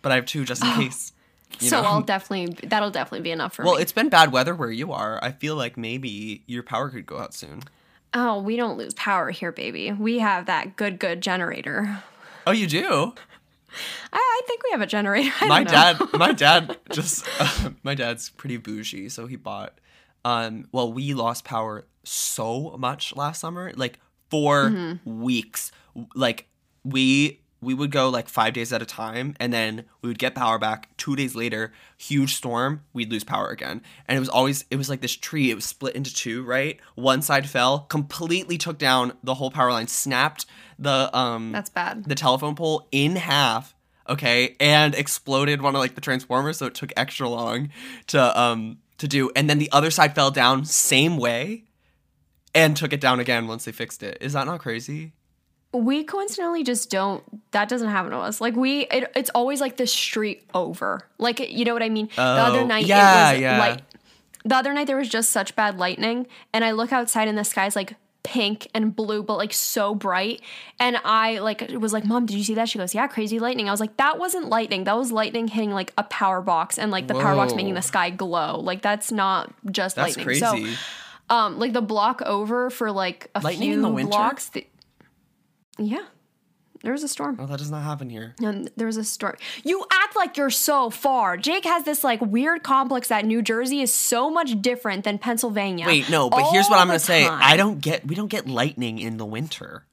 [0.01, 1.13] but I have two just in case.
[1.59, 1.87] You so know?
[1.87, 3.75] I'll definitely that'll definitely be enough for Well, me.
[3.77, 5.23] Well, it's been bad weather where you are.
[5.23, 7.63] I feel like maybe your power could go out soon.
[8.13, 9.91] Oh, we don't lose power here, baby.
[9.91, 12.03] We have that good, good generator.
[12.47, 13.13] Oh, you do?
[14.13, 15.29] I, I think we have a generator.
[15.41, 17.27] I my dad my dad just
[17.83, 19.77] my dad's pretty bougie so he bought
[20.25, 23.99] um well we lost power so much last summer like
[24.31, 25.19] for Mm-hmm.
[25.21, 25.71] weeks
[26.15, 26.47] like
[26.83, 30.35] we we would go like five days at a time and then we would get
[30.35, 30.89] power back.
[30.97, 33.81] Two days later huge storm we'd lose power again.
[34.07, 36.79] And it was always it was like this tree it was split into two right?
[36.95, 40.45] One side fell completely took down the whole power line snapped
[40.77, 42.05] the um That's bad.
[42.05, 43.73] the telephone pole in half
[44.07, 47.69] okay and exploded one of like the transformers so it took extra long
[48.07, 49.31] to um to do.
[49.35, 51.65] And then the other side fell down same way
[52.55, 54.17] and took it down again once they fixed it.
[54.21, 55.13] Is that not crazy
[55.73, 57.23] We coincidentally just don't.
[57.51, 58.39] That doesn't happen to us.
[58.41, 61.07] Like we, it, it's always like the street over.
[61.17, 62.09] Like you know what I mean.
[62.15, 63.59] the other Oh, night, yeah, it was yeah.
[63.59, 63.79] like
[64.45, 67.43] the other night there was just such bad lightning, and I look outside and the
[67.43, 70.41] sky's like pink and blue, but like so bright.
[70.79, 73.67] And I like was like, "Mom, did you see that?" She goes, "Yeah, crazy lightning."
[73.67, 74.85] I was like, "That wasn't lightning.
[74.85, 77.81] That was lightning hitting like a power box, and like the power box making the
[77.81, 78.59] sky glow.
[78.61, 83.29] Like that's not just that's lightning." crazy So um like the block over for like
[83.35, 84.09] a Lightning few in the winter?
[84.11, 84.65] blocks the-
[85.77, 86.05] yeah.
[86.83, 87.37] There was a storm.
[87.39, 88.35] Oh that does not happen here.
[88.41, 91.35] And there was a storm you act like you're so far.
[91.35, 95.85] Jake has this like weird complex that new jersey is so much different than pennsylvania
[95.85, 97.25] wait no but here's what i'm gonna the say.
[97.25, 99.85] I don't get we don't get lightning in the winter.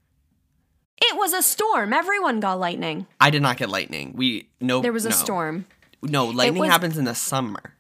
[1.03, 1.93] It was a storm.
[1.93, 3.07] Everyone got lightning.
[3.21, 4.15] I did not get lightning.
[4.15, 5.15] We no there was a no.
[5.17, 5.67] storm.
[6.03, 7.74] No lightning was- happens in the summer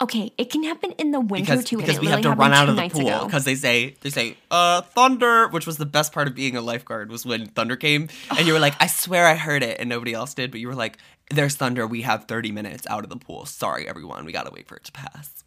[0.00, 2.68] okay it can happen in the winter because, too because we have to run out
[2.68, 6.26] of the pool because they say they say uh thunder which was the best part
[6.26, 9.34] of being a lifeguard was when thunder came and you were like i swear i
[9.34, 10.98] heard it and nobody else did but you were like
[11.30, 14.66] there's thunder we have 30 minutes out of the pool sorry everyone we gotta wait
[14.66, 15.44] for it to pass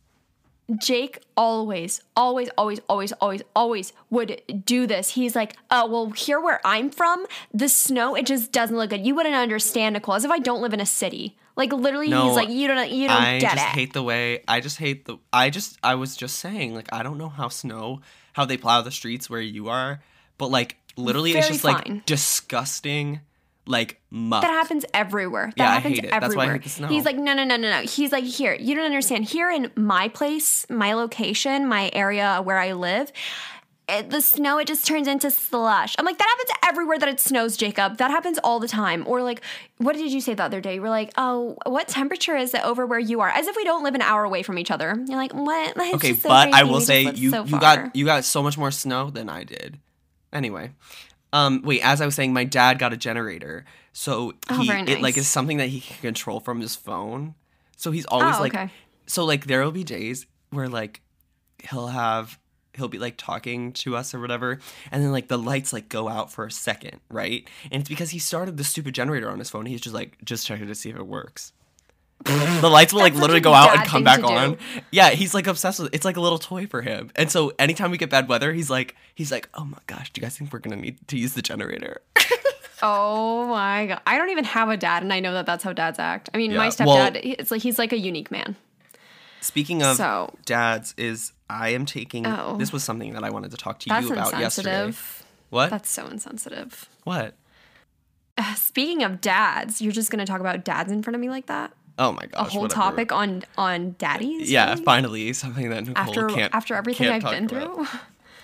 [0.76, 5.12] Jake always, always, always, always, always, always would do this.
[5.12, 9.06] He's like, oh, well, here where I'm from, the snow, it just doesn't look good.
[9.06, 11.38] You wouldn't understand, Nicole, as if I don't live in a city.
[11.58, 13.70] Like literally, No, he's like, you don't, you don't i get just it.
[13.72, 17.02] hate the way i just hate the i just i was just saying like i
[17.04, 18.00] don't know how snow
[18.34, 20.00] how they plow the streets where you are
[20.38, 21.74] but like literally it's just fine.
[21.74, 23.22] like disgusting
[23.66, 25.52] like muck that happens everywhere.
[25.58, 26.12] That Yeah, I happens hate it.
[26.12, 26.20] everywhere.
[26.22, 26.88] That's why I hate the snow.
[26.88, 27.82] He's like, no, no, no, no, no.
[27.82, 29.26] He's like, here, you don't understand.
[29.26, 33.12] Here in my place, my location, my area where I live,
[33.90, 35.96] it, the snow it just turns into slush.
[35.98, 37.98] I'm like, that happens everywhere that it snows, Jacob.
[37.98, 39.06] That happens all the time.
[39.08, 39.42] Or like,
[39.78, 40.76] what did you say the other day?
[40.76, 43.30] You were like, oh, what temperature is it over where you are?
[43.30, 44.96] As if we don't live an hour away from each other.
[45.08, 45.74] You're like, what?
[45.78, 48.44] It's okay so but i will We say you so you got you got so
[48.44, 49.80] much more snow than i did
[50.34, 50.72] anyway
[51.34, 54.82] um wait as i was saying my dad got a generator so Oh, he very
[54.82, 55.18] it like nice.
[55.18, 57.36] is something that he can control from his phone
[57.78, 58.70] so he's always Oh, like okay.
[59.06, 61.02] so like there will be days where like
[61.70, 62.38] he'll have
[62.78, 64.60] he'll be like talking to us or whatever
[64.92, 68.12] and then like the lights like go out for a second right and it's because
[68.12, 70.90] he started the stupid generator on his phone he's just like just checking to see
[70.90, 71.52] if it works
[72.26, 74.34] the lights will like That's literally go out and come back to do.
[74.34, 74.58] on
[74.92, 77.92] yeah he's like obsessed with it's like a little toy for him and so anytime
[77.92, 80.52] we get bad weather he's like he's like oh my gosh do you guys think
[80.52, 82.02] we're gonna need to use the generator
[82.84, 84.02] Oh my god!
[84.06, 86.30] I don't even have a dad, and I know that that's how dads act.
[86.32, 88.56] I mean, my Yeah, stepdad, well- it's like he's like a unique man.
[89.42, 92.26] Speaking of So- dads, is I am taking.
[92.28, 92.58] Oh.
[92.58, 94.92] This was something that I wanted to talk to That's you about yesterday.
[95.50, 95.70] What?
[95.70, 96.90] That's so insensitive.
[97.04, 97.36] what?
[98.56, 101.72] Speaking of dads, you're just gonna talk about dads in front of me like that?
[101.98, 102.48] Oh my gosh!
[102.48, 102.82] A whole whatever.
[102.82, 104.52] topic on on daddies?
[104.52, 107.76] Yeah, finally something that Nicole After can't after everything can't I've been about.
[107.76, 107.88] through.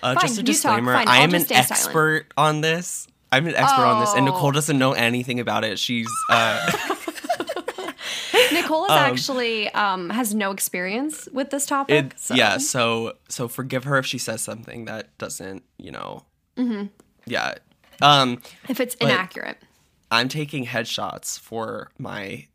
[0.01, 1.71] Uh, Fine, just a disclaimer: I am an stay silent.
[1.71, 3.07] expert on this.
[3.31, 4.51] I'm an expert on this, and Nicole Oh.
[4.51, 5.77] doesn't know anything about it.
[5.77, 6.71] She's uh,
[8.53, 12.13] Nicole is actually um, has no experience with this topic.
[12.13, 12.35] it, so.
[12.35, 12.57] yeah.
[12.57, 16.23] So so forgive her if she says something that doesn't, you know.
[16.57, 16.85] Mm-hmm.
[17.25, 17.55] Yeah.
[18.01, 19.57] Um, If it's inaccurate.
[20.11, 22.47] I'm taking headshots for my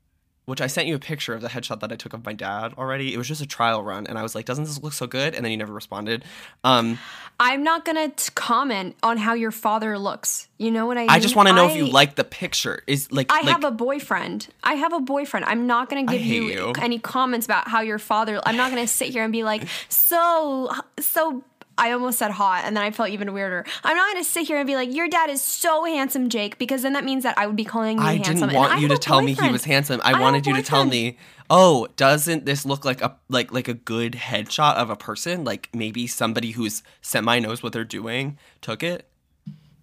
[0.48, 2.72] which I sent you a picture of the headshot that I took of my dad
[2.78, 3.12] already.
[3.12, 5.34] It was just a trial run and I was like, doesn't this look so good?
[5.34, 6.24] And then you never responded.
[6.64, 6.98] Um
[7.38, 10.48] I'm not gonna t- comment on how your father looks.
[10.58, 11.10] You know what I mean?
[11.10, 12.82] I just want to know if you like the picture.
[12.88, 14.48] Is like I like have a boyfriend.
[14.64, 15.46] I have a boyfriend.
[15.46, 16.72] I'm not going to give you, you.
[16.80, 18.40] any comments about how your father.
[18.44, 21.44] I'm not going to sit here and be like, so, so.
[21.78, 23.64] I almost said hot, and then I felt even weirder.
[23.84, 26.58] I'm not going to sit here and be like, your dad is so handsome, Jake,
[26.58, 28.20] because then that means that I would be calling you handsome.
[28.22, 28.48] I handsome.
[28.48, 30.00] didn't want I you to tell me he was handsome.
[30.04, 31.16] I, a wanted you to tell me,
[31.48, 35.44] "Oh, doesn't this look like a like like a good headshot of a person?
[35.44, 39.08] Like maybe somebody who's semi knows what they're doing took it."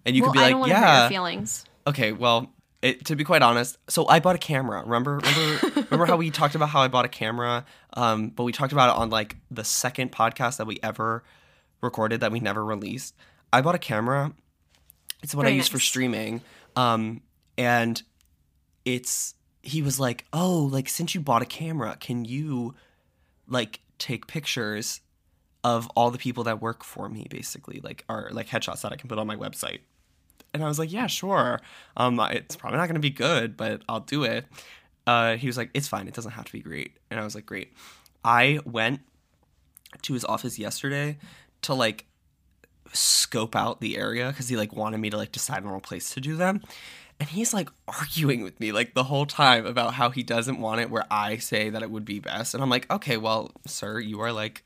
[0.04, 1.64] And you Well, could be I don't like, hurt your "Yeah, feelings.
[1.86, 4.82] okay, well, it, to be quite honest, so I bought a camera.
[4.84, 7.64] Remember, remember, remember how we talked about how I bought a camera?
[7.94, 11.24] Um, but we talked about it on like the second podcast that we ever
[11.80, 13.14] recorded that we never released.
[13.52, 14.32] I bought a camera.
[15.22, 16.42] It's what I Very use for streaming.
[16.74, 17.22] Um,
[17.56, 18.02] and
[18.84, 22.74] it's he was like, "Oh, like since you bought a camera, can you
[23.48, 25.00] like take pictures
[25.64, 28.96] of all the people that work for me basically, like are like headshots that I
[28.96, 29.80] can put on my website?"
[30.54, 31.60] And I was like, "Yeah, sure.
[31.96, 34.46] Um it's probably not going to be good, but I'll do it."
[35.06, 36.08] Uh he was like, "It's fine.
[36.08, 37.72] It doesn't have to be great." And I was like, "Great."
[38.24, 39.00] I went
[40.02, 41.18] to his office yesterday
[41.62, 42.06] to like
[42.92, 46.10] scope out the area because he like wanted me to like decide on a place
[46.14, 46.62] to do them.
[47.18, 50.80] And he's like arguing with me like the whole time about how he doesn't want
[50.80, 52.54] it where i say that it would be best.
[52.54, 54.62] And i'm like okay well sir you are like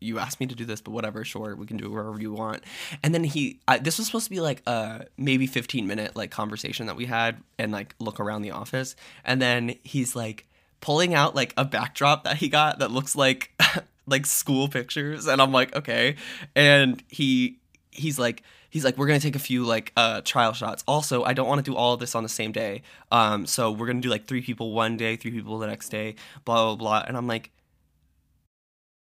[0.00, 2.32] you asked me to do this but whatever sure we can do it wherever you
[2.32, 2.62] want.
[3.02, 6.30] And then he I, this was supposed to be like a maybe 15 minute like
[6.30, 8.96] conversation that we had and like look around the office.
[9.24, 10.46] And then he's like
[10.80, 13.50] pulling out like a backdrop that he got that looks like
[14.06, 16.16] like school pictures and I'm like okay.
[16.54, 17.58] And he
[17.90, 20.84] he's like he's like we're to take a few like uh trial shots.
[20.86, 22.82] Also I don't want to do all of this on the same day.
[23.10, 26.16] Um so we're to do like three people one day three people the next day
[26.44, 27.04] blah blah blah.
[27.06, 27.50] And I'm like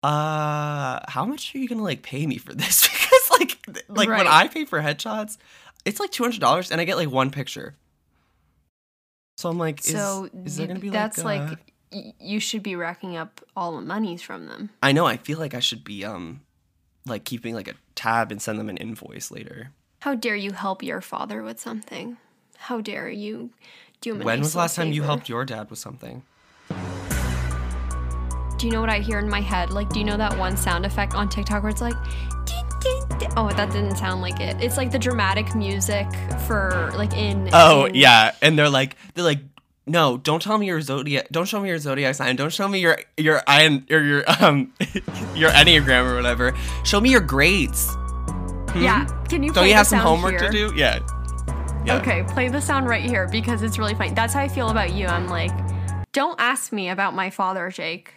[0.03, 2.87] uh how much are you to like pay me for this?
[3.01, 3.57] Because like
[3.89, 5.37] like when I pay for headshots
[5.85, 7.75] it's like $200 and I get like one picture.
[9.37, 12.39] So I'm like, is, So is there gonna be that's like, uh, like y- you
[12.39, 14.69] should be racking up all the monies from them.
[14.81, 15.05] I know.
[15.05, 16.41] I feel like I should be um,
[17.05, 19.71] like keeping like a tab and send them an invoice later.
[19.99, 22.17] How dare you help your father with something?
[22.57, 23.51] How dare you
[24.01, 25.79] do him a when nice was the last little time you helped your dad with
[25.79, 26.23] something?
[28.57, 29.71] Do you know what I hear in my head?
[29.71, 31.95] Like, do you know that one sound effect on TikTok where it's like,
[32.45, 34.55] "Ding, ding, ding." oh, that didn't sound like it.
[34.61, 36.05] It's like the dramatic music
[36.47, 37.49] for like in.
[37.53, 39.39] Oh in- yeah, and they're like, they're like,
[39.85, 41.27] no, don't tell me your zodiac.
[41.31, 42.35] Don't show me your zodiac sign.
[42.35, 44.73] Don't show me your your iron or your um
[45.35, 46.53] your enneagram or whatever.
[46.83, 47.89] Show me your grades.
[48.75, 49.05] Yeah.
[49.27, 49.51] Can you?
[49.51, 50.49] Don't you have some homework here?
[50.49, 50.73] to do?
[50.75, 50.99] Yeah.
[51.83, 51.97] Yeah.
[51.97, 54.11] Okay, play the sound right here because it's really funny.
[54.11, 55.07] That's how I feel about you.
[55.07, 55.51] I'm like,
[56.11, 58.13] don't ask me about my father, Jake.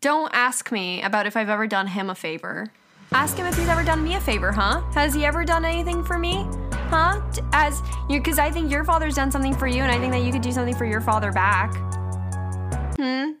[0.00, 2.68] Don't ask me about if I've ever done him a favor.
[3.12, 4.82] Ask him if he's ever done me a favor, huh?
[4.92, 6.46] Has he ever done anything for me?
[6.72, 7.20] Huh?
[7.52, 10.22] As you, because I think your father's done something for you, and I think that
[10.22, 11.74] you could do something for your father back.
[12.96, 13.32] Hmm.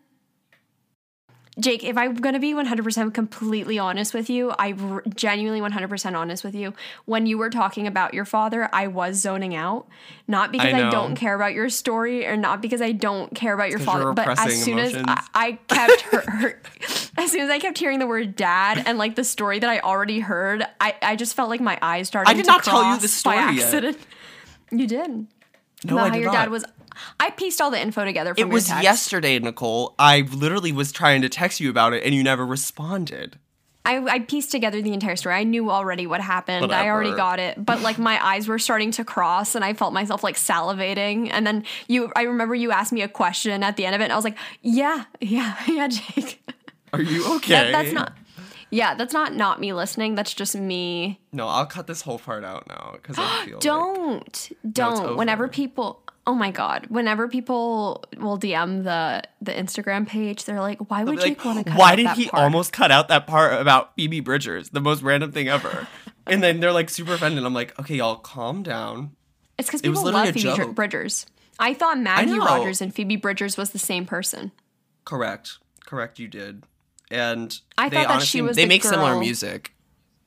[1.60, 6.42] Jake, if I'm gonna be 100% completely honest with you, I r- genuinely 100% honest
[6.42, 6.74] with you.
[7.04, 9.86] When you were talking about your father, I was zoning out.
[10.26, 13.52] Not because I I, don't care about your story, or not because I don't care
[13.54, 14.94] about your father, but as soon as.
[14.96, 16.62] I, I kept her, her,
[17.18, 19.80] as soon as I kept hearing the word dad and like the story that I
[19.80, 22.30] already heard, I, I just felt like my eyes started.
[22.30, 23.96] I did to not tell you the story by yet.
[24.72, 25.26] You did.
[25.84, 26.32] No, about I how your not.
[26.32, 26.64] dad was.
[27.18, 28.34] I pieced all the info together.
[28.34, 28.82] From It was text.
[28.82, 29.94] yesterday, Nicole.
[29.98, 33.38] I literally was trying to text you about it, and you never responded.
[33.84, 35.34] I, I pieced together the entire story.
[35.34, 36.70] I knew already what happened.
[36.70, 37.64] I already got it.
[37.64, 41.30] But like my eyes were starting to cross and I felt myself like salivating.
[41.32, 44.04] And then you I remember you asked me a question at the end of it
[44.04, 46.42] and I was like, Yeah, yeah, yeah, Jake.
[46.92, 47.52] Are you okay?
[47.54, 48.12] That, that's not
[48.68, 50.14] Yeah, that's not not me listening.
[50.14, 51.18] That's just me.
[51.32, 55.16] No, I'll cut this whole part out now because I feel like- Don't don't.
[55.16, 60.90] Whenever people, oh my god, whenever people will DM the the Instagram page, they're like,
[60.90, 63.60] "Why would like, want to cut why did he part?" almost cut out that part
[63.60, 65.86] about Phoebe Bridgers, the most random thing ever?
[66.26, 67.44] and then they're like super offended.
[67.44, 69.12] I'm like, okay, y'all, calm down.
[69.58, 70.74] It's because It people literally love Phoebe joke.
[70.74, 71.26] Bridgers.
[71.58, 72.44] I thought Maggie know.
[72.44, 74.52] Rogers and Phoebe Bridgers was the same person.
[75.04, 76.64] Correct, correct, you did.
[77.10, 79.74] And I they thought that honestly, she was they the make similar music.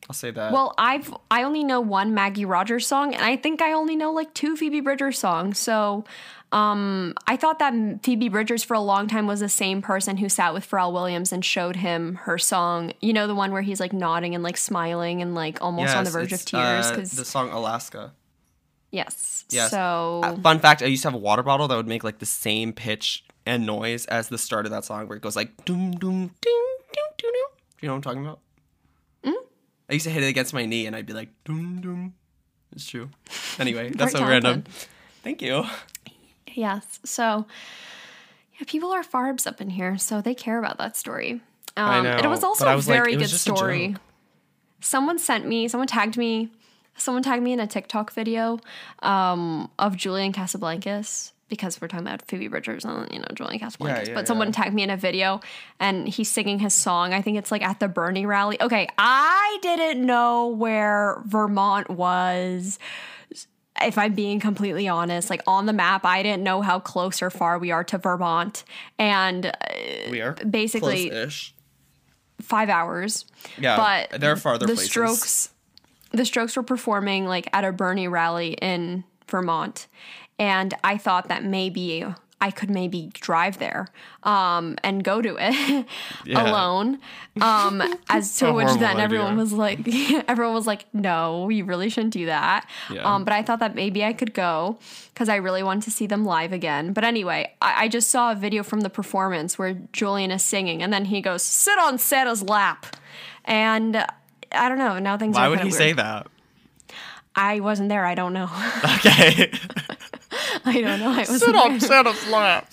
[0.10, 0.52] I'll say that.
[0.52, 4.12] Well, I've I only know one Maggie Rogers song, and I think I only know
[4.12, 5.58] like two Phoebe Bridgers songs.
[5.58, 6.04] So,
[6.52, 7.74] um, I thought that
[8.04, 11.32] Phoebe Bridgers for a long time was the same person who sat with Pharrell Williams
[11.32, 12.92] and showed him her song.
[13.00, 16.04] You know, the one where he's like nodding and like smiling and like almost on
[16.04, 16.88] the Yes, verge of tears.
[16.88, 18.12] uh, Because the song Alaska.
[18.92, 19.72] yes, Yes.
[19.72, 22.20] So Uh, fun fact: I used to have a water bottle that would make like
[22.20, 25.64] the same pitch and noise as the start of that song, where it goes like
[25.66, 27.32] doom doom ding doom doom doom.
[27.32, 27.32] Do
[27.82, 28.40] you know what I'm talking about?
[29.24, 29.34] Mm.
[29.94, 32.16] I used to hit it against my knee, and I'd be like doom doom.
[32.72, 33.12] It's true.
[33.60, 34.64] Anyway, that's so Very random.
[35.22, 35.66] Thank you.
[36.48, 37.00] Yes.
[37.06, 37.46] So,
[38.56, 41.42] yeah, people are farbs up in here, so they care about that story.
[41.78, 43.38] Um, I And it was also but I a was like, very it was good
[43.38, 43.96] story.
[44.80, 46.50] Someone sent me, someone tagged me,
[46.98, 48.58] someone tagged me in a TikTok video
[49.04, 54.08] um, of Julian Casablancas because we're talking about Phoebe Bridgers and you know Julian Casablancas.
[54.08, 54.54] yeah, but someone yeah.
[54.54, 55.40] tagged me in a video
[55.80, 57.14] and he's singing his song.
[57.14, 58.62] I think it's like at the Bernie rally.
[58.62, 62.80] Okay, I didn't know where Vermont was
[63.82, 67.30] if I'm being completely honest, like on the map, I didn't know how close or
[67.30, 68.64] far we are to Vermont.
[69.00, 69.52] And uh,
[70.10, 71.54] We are Basically- close-ish.
[72.42, 73.26] five hours.
[73.58, 73.78] Yeah,
[74.10, 74.90] but there are farther the places.
[74.90, 75.50] Strokes,
[76.12, 79.88] the Strokes were performing like at a Bernie rally in Vermont,
[80.52, 82.06] and I thought that maybe
[82.42, 83.88] I could maybe drive there
[84.24, 85.86] um, and go to it
[86.26, 86.44] Yeah.
[86.44, 87.00] alone.
[87.40, 89.40] Um, as to which then everyone idea.
[89.44, 89.80] was like,
[90.28, 92.68] everyone was like, no, you really shouldn't do that.
[92.92, 93.04] Yeah.
[93.08, 94.78] Um, but I thought that maybe I could go
[95.14, 96.92] because I really wanted to see them live again.
[96.92, 100.84] But anyway, I, I just saw a video from the performance where Julian is singing,
[100.84, 102.98] and then he goes, "Sit on Santa's lap,"
[103.46, 104.06] and uh,
[104.52, 105.00] I don't know.
[105.00, 105.76] Now things Why would he weird.
[105.84, 106.28] say that?
[107.36, 108.06] I wasn't there.
[108.06, 108.50] I don't know.
[108.98, 109.50] Okay.
[110.66, 111.12] I don't know.
[111.12, 111.80] I wasn't there.
[111.80, 112.70] Santa's lap.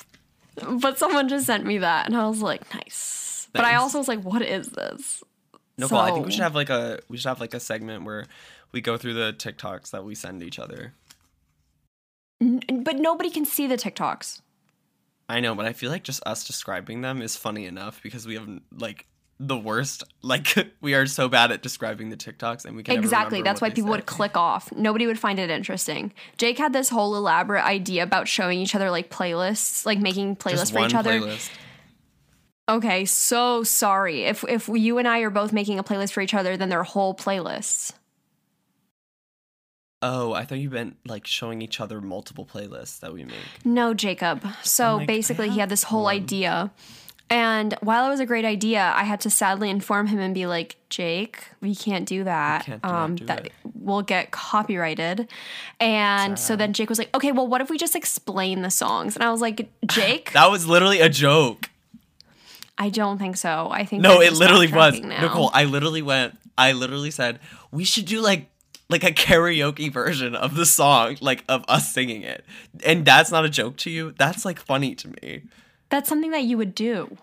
[0.69, 3.49] But someone just sent me that, and I was like, nice.
[3.53, 3.81] But I Nice.
[3.81, 5.23] also was like, what is this?
[5.79, 5.99] No, cool.
[5.99, 8.27] I think we So- should have like a we should have like a segment where
[8.73, 10.93] we go through the TikToks that we send each other.
[12.41, 14.41] N- but nobody can see the TikToks.
[15.29, 18.35] I know, but I feel like just us describing them is funny enough because we
[18.35, 19.07] have like
[19.41, 20.05] the worst.
[20.23, 23.41] Like we are so bad at describing the TikToks, and we can Exactly.
[23.41, 24.71] That's why people would click off.
[24.71, 26.13] Nobody would find it interesting.
[26.37, 30.71] Jake had this whole elaborate idea about showing each other like playlists, like making playlists
[30.71, 31.19] for each other.
[31.19, 31.51] playlist.
[32.69, 34.25] Okay, so sorry.
[34.25, 36.85] If if you and I are both making a playlist for each other, then they're
[36.85, 37.95] whole playlists.
[40.03, 43.37] Oh, I thought you meant like showing each other multiple playlists that we make.
[43.65, 44.45] No, Jacob.
[44.63, 46.17] So like, basically, he had this whole one.
[46.17, 46.71] idea.
[47.31, 50.47] And while it was a great idea, I had to sadly inform him and be
[50.47, 52.67] like, Jake, we can't do that.
[52.67, 55.29] can't that, um, do that it." will get copyrighted.
[55.79, 59.15] And so then Jake was like, okay, well, what if we just explain the songs?
[59.17, 61.71] And I was like, Jake, That was literally a joke.
[62.77, 63.69] I don't think so.
[63.71, 64.99] I think No, it literally was.
[65.01, 65.21] now.
[65.21, 68.49] Nicole, I literally went I literally said, we should do like
[68.91, 72.45] like a karaoke version of the song, like of us singing it.
[72.85, 74.13] And that's not a joke to you.
[74.19, 75.43] That's like funny to me.
[75.91, 77.17] That's something that you would do.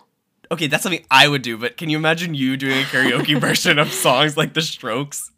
[0.51, 3.79] Okay, that's something I would do, but can you imagine you doing a karaoke version
[3.79, 5.31] of songs like The Strokes?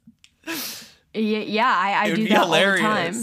[1.14, 3.16] Yeah, I, I do be that all the time.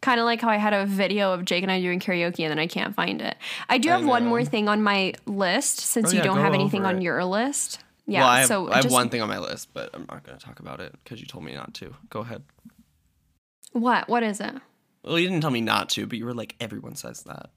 [0.00, 2.50] Kind of like how I had a video of Jake and I doing karaoke and
[2.50, 3.36] then I can't find it.
[3.68, 6.38] I do I have one more thing on my list since Oh, you yeah, don't
[6.38, 7.80] have anything on your list.
[8.06, 10.06] Yeah, well, I have, so I have just, one thing on my list, but I'm
[10.10, 11.94] not going to talk about it because you told me not to.
[12.10, 12.42] Go ahead.
[13.72, 14.08] What?
[14.08, 14.54] What is it?
[15.04, 17.50] Well, you didn't tell me not to, but you were like, everyone says that.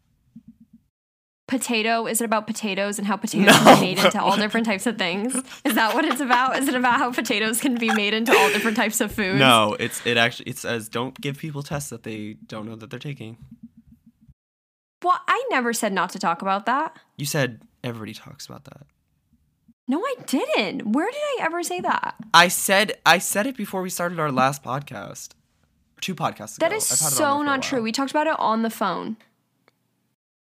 [1.47, 2.07] Potato?
[2.07, 3.53] Is it about potatoes and how potatoes No.
[3.63, 5.35] can be made into all different types of things?
[5.63, 6.57] Is that what it's about?
[6.57, 9.37] Is it about how potatoes can be made into all different types of foods?
[9.39, 12.89] No, it's it actually it says don't give people tests that they don't know that
[12.89, 13.37] they're taking.
[15.03, 16.97] Well, I never said not to talk about that.
[17.17, 18.87] You said everybody talks about that.
[19.87, 20.93] No, I didn't.
[20.93, 22.15] Where did I ever say that?
[22.33, 25.33] I said I said it before we started our last podcast.
[26.01, 26.67] Two podcasts ago.
[26.67, 27.81] That is I've had it on there so not true.
[27.83, 29.17] We talked about it on the phone.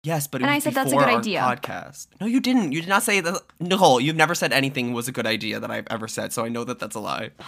[0.03, 1.39] Yes, but it And I said that's a good idea.
[1.41, 2.07] Podcast.
[2.19, 2.71] No, you didn't.
[2.71, 3.41] You did not say that.
[3.59, 6.49] Nicole, you've never said anything was a good idea that I've ever said, so I
[6.49, 7.29] know that that's a lie.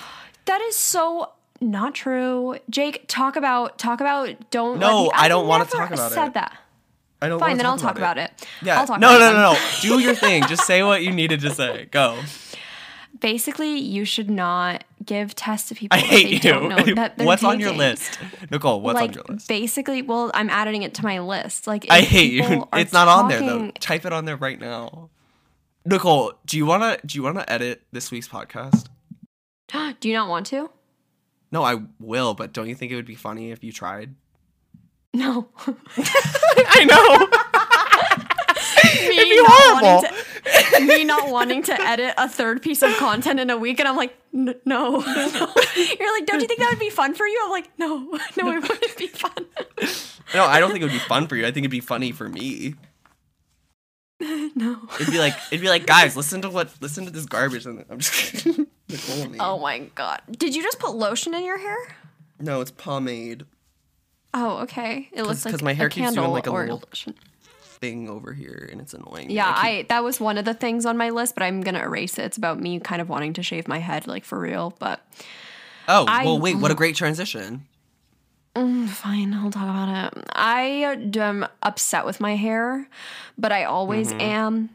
[0.45, 1.31] That is so
[1.61, 2.57] not true.
[2.69, 6.27] Jake, talk about talk about don't No, let me- I don't wanna talk about said
[6.27, 6.33] it.
[6.33, 6.57] that.
[7.21, 7.39] I don't.
[7.39, 8.29] Fine, wanna then I'll talk about it.
[8.61, 8.81] Yeah.
[8.81, 9.93] I'll talk no, about no, it no, then.
[9.93, 9.97] no.
[9.97, 10.43] Do your thing.
[10.47, 11.85] Just say what you needed to say.
[11.91, 12.19] Go.
[13.23, 16.95] Basically, you should not give tests to people I hate they don't know you.
[16.95, 18.19] that they're What's on your list,
[18.51, 18.81] Nicole?
[18.81, 19.47] What's like on your list?
[19.47, 21.65] basically, well, I'm adding it to my list.
[21.65, 22.67] Like I hate you.
[22.73, 23.71] It's not on there though.
[23.79, 25.09] Type it on there right now.
[25.85, 28.87] Nicole, do you wanna do you wanna edit this week's podcast?
[30.01, 30.69] Do you not want to?
[31.49, 34.15] No, I will, but don't you think it would be funny if you tried?
[35.13, 35.47] No.
[35.67, 37.27] I know.
[39.09, 40.03] me, be horrible.
[40.81, 43.95] me not wanting to edit a third piece of content in a week, and I'm
[43.95, 44.89] like, no, no.
[45.75, 47.39] You're like, don't you think that would be fun for you?
[47.43, 47.97] I'm like, no,
[48.37, 49.45] no, it wouldn't be fun.
[50.33, 51.43] No, I don't think it would be fun for you.
[51.43, 52.75] I think it'd be funny for me.
[54.19, 54.79] no.
[54.99, 57.83] It'd be like it'd be like, guys, listen to what listen to this garbage and
[57.89, 58.67] I'm just kidding.
[58.89, 59.35] Nicole.
[59.39, 60.21] Oh my god.
[60.31, 61.95] Did you just put lotion in your hair?
[62.39, 63.45] No, it's pomade
[64.33, 65.09] Oh, okay.
[65.13, 67.15] It looks like because my hair a keeps doing, like, a little- lotion.
[67.83, 69.29] Thing over here and it's annoying.
[69.29, 71.81] Yeah, keep- I that was one of the things on my list, but I'm gonna
[71.83, 72.23] erase it.
[72.23, 74.73] It's about me kind of wanting to shave my head, like for real.
[74.79, 75.05] But
[75.87, 77.65] Oh, I- well wait, what a great transition.
[78.55, 80.23] Fine, I'll talk about it.
[80.33, 80.61] I
[81.15, 82.87] am upset with my hair,
[83.37, 84.21] but I always Mm-hmm.
[84.21, 84.69] am.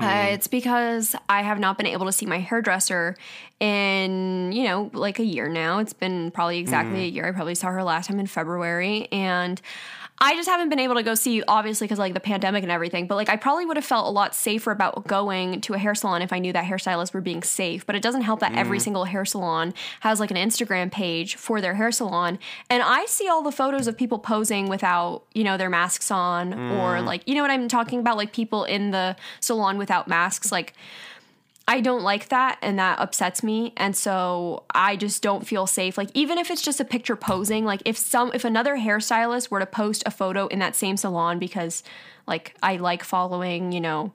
[0.00, 3.16] Uh, it's because I have not been able to see my hairdresser
[3.60, 5.78] in, you know, like a year now.
[5.78, 7.02] It's been probably exactly Mm-hmm.
[7.02, 7.26] a year.
[7.28, 9.06] I probably saw her last time in February.
[9.12, 9.60] And
[10.20, 13.08] I just haven't been able to go see, obviously, because like the pandemic and everything.
[13.08, 15.94] But like, I probably would have felt a lot safer about going to a hair
[15.94, 17.84] salon if I knew that hairstylists were being safe.
[17.84, 18.58] But it doesn't help that Mm.
[18.58, 22.38] every single hair salon has like an Instagram page for their hair salon.
[22.70, 26.54] And I see all the photos of people posing without, you know, their masks on
[26.54, 27.06] or Mm.
[27.06, 28.16] like, you know what I'm talking about?
[28.16, 30.52] Like people in the salon without masks.
[30.52, 30.74] Like,
[31.66, 35.96] I don't like that and that upsets me and so I just don't feel safe.
[35.96, 39.60] Like even if it's just a picture posing like if some if another hairstylist were
[39.60, 41.82] to post a photo in that same salon because
[42.26, 44.12] like I like following you know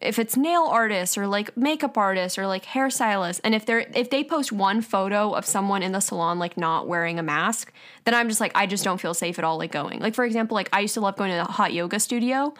[0.00, 4.08] if it's nail artists or like makeup artists or like hairstylists and if they're if
[4.10, 7.72] they post one photo of someone in the salon like not wearing a mask
[8.04, 10.24] then i'm just like i just don't feel safe at all like going like for
[10.24, 12.54] example like i used to love going to the hot yoga studio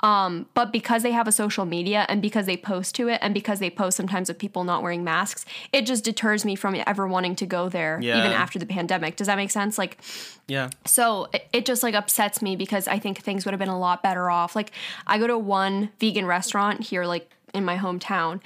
[0.00, 3.32] um, but because they have a social media and because they post to it and
[3.32, 7.06] because they post sometimes of people not wearing masks it just deters me from ever
[7.08, 8.18] wanting to go there Yeah.
[8.18, 9.96] even after the pandemic does that make sense like
[10.48, 10.68] Yeah.
[10.84, 13.78] so it, it just like upsets me because I think things would have been a
[13.78, 14.54] lot better off.
[14.54, 14.70] Like
[15.06, 18.40] I go to one vegan restaurant here, like in my hometown,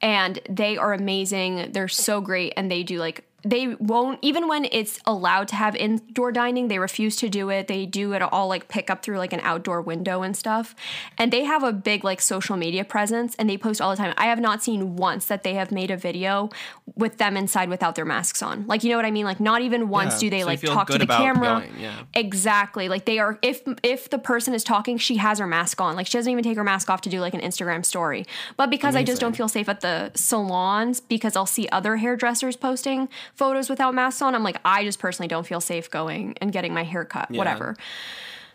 [0.00, 1.72] and they are amazing.
[1.72, 5.76] They're so great, and they do like they won't even when it's allowed to have
[5.76, 9.18] indoor dining they refuse to do it they do it all like pick up through
[9.18, 10.74] like an outdoor window and stuff
[11.18, 14.14] and they have a big like social media presence and they post all the time
[14.16, 16.48] i have not seen once that they have made a video
[16.96, 19.62] with them inside without their masks on like you know what i mean like not
[19.62, 22.02] even once Yeah, do they so like talk to the camera going, yeah.
[22.14, 22.88] Exactly.
[22.88, 25.96] Like they are if if the person is talking, she has her mask on.
[25.96, 28.24] Like she doesn't even take her mask off to do like an Instagram story.
[28.56, 32.56] But because I just don't feel safe at the salons because I'll see other hairdressers
[32.56, 36.52] posting photos without masks on, I'm like I just personally don't feel safe going and
[36.52, 37.76] getting my hair cut, whatever.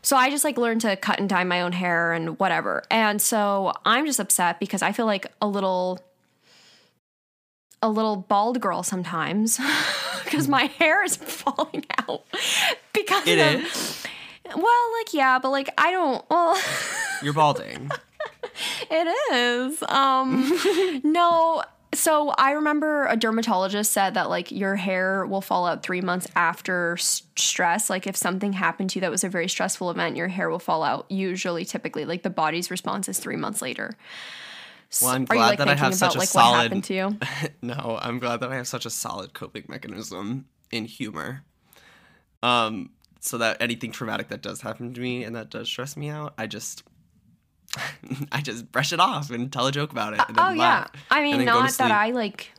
[0.02, 2.84] So I just like learned to cut and dye my own hair and whatever.
[2.90, 6.00] And so I'm just upset because I feel like a little
[7.82, 9.58] a little bald girl sometimes
[10.24, 12.24] because my hair is falling out
[12.94, 14.04] because It of, is.
[14.54, 16.62] well like yeah but like i don't well
[17.24, 17.90] You're balding.
[18.92, 20.52] it is um
[21.06, 21.64] no
[21.94, 26.28] so i remember a dermatologist said that like your hair will fall out three months
[26.36, 27.90] after s- stress.
[27.90, 30.60] Like if something happened to you that was a very stressful event your hair will
[30.60, 33.98] fall out usually typically like the body's response is three months later.
[35.02, 36.64] Well, I'm are you glad like that I have about such a like solid what
[36.64, 37.18] happened to you?
[37.62, 41.44] No, I'm glad that I have such a solid coping mechanism in humor.
[42.42, 46.10] Um, so that anything traumatic that does happen to me and that does stress me
[46.10, 46.84] out, I just
[48.32, 50.22] I just brush it off and tell a joke about it.
[50.28, 50.62] And then Oh yeah.
[50.62, 51.92] laugh, I mean, not that.
[51.92, 52.52] I like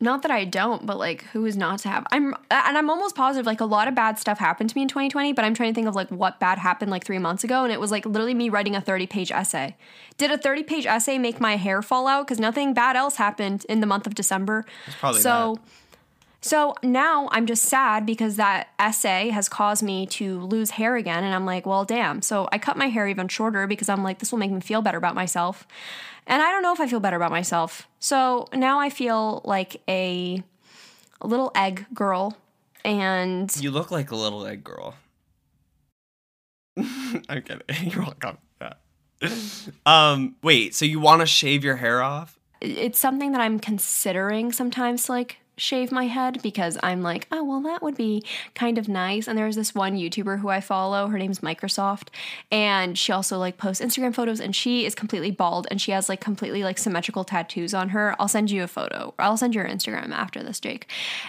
[0.00, 2.06] not that I don't, but like who is not to have?
[2.10, 4.88] I'm and I'm almost positive like a lot of bad stuff happened to me in
[4.88, 7.62] 2020, but I'm trying to think of like what bad happened like 3 months ago
[7.62, 9.76] and it was like literally me writing a 30-page essay.
[10.18, 13.78] Did a 30-page essay make my hair fall out cuz nothing bad else happened in
[13.80, 14.64] the month of December?
[14.98, 15.58] probably so
[16.42, 21.22] so now I'm just sad because that essay has caused me to lose hair again.
[21.22, 22.20] And I'm like, well, damn.
[22.20, 24.82] So I cut my hair even shorter because I'm like, this will make me feel
[24.82, 25.66] better about myself.
[26.26, 27.88] And I don't know if I feel better about myself.
[28.00, 30.42] So now I feel like a,
[31.20, 32.36] a little egg girl.
[32.84, 34.96] And You look like a little egg girl.
[36.76, 37.62] I'm kidding.
[37.82, 38.38] You're welcome.
[38.60, 38.74] Yeah.
[39.86, 42.38] Um, wait, so you want to shave your hair off?
[42.62, 47.60] it's something that I'm considering sometimes like shave my head because I'm like, oh, well,
[47.62, 48.24] that would be
[48.54, 49.28] kind of nice.
[49.28, 51.08] And there's this one YouTuber who I follow.
[51.08, 52.08] Her name's Microsoft.
[52.50, 56.08] And she also like posts Instagram photos and she is completely bald and she has
[56.08, 58.16] like completely like symmetrical tattoos on her.
[58.18, 59.14] I'll send you a photo.
[59.18, 60.88] I'll send you her Instagram after this, Jake.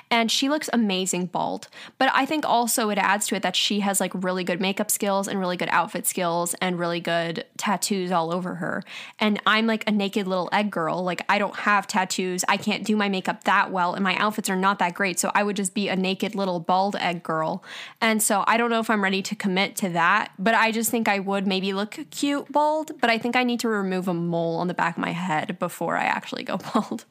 [0.09, 1.67] And she looks amazing bald.
[1.97, 4.89] But I think also it adds to it that she has like really good makeup
[4.89, 8.83] skills and really good outfit skills and really good tattoos all over her.
[9.19, 11.03] And I'm like a naked little egg girl.
[11.03, 12.45] Like I don't have tattoos.
[12.47, 13.93] I can't do my makeup that well.
[13.93, 15.19] And my outfits are not that great.
[15.19, 17.63] So I would just be a naked little bald egg girl.
[18.01, 20.89] And so I don't know if I'm ready to commit to that, but I just
[20.89, 22.99] think I would maybe look cute bald.
[22.99, 25.59] But I think I need to remove a mole on the back of my head
[25.59, 27.05] before I actually go bald.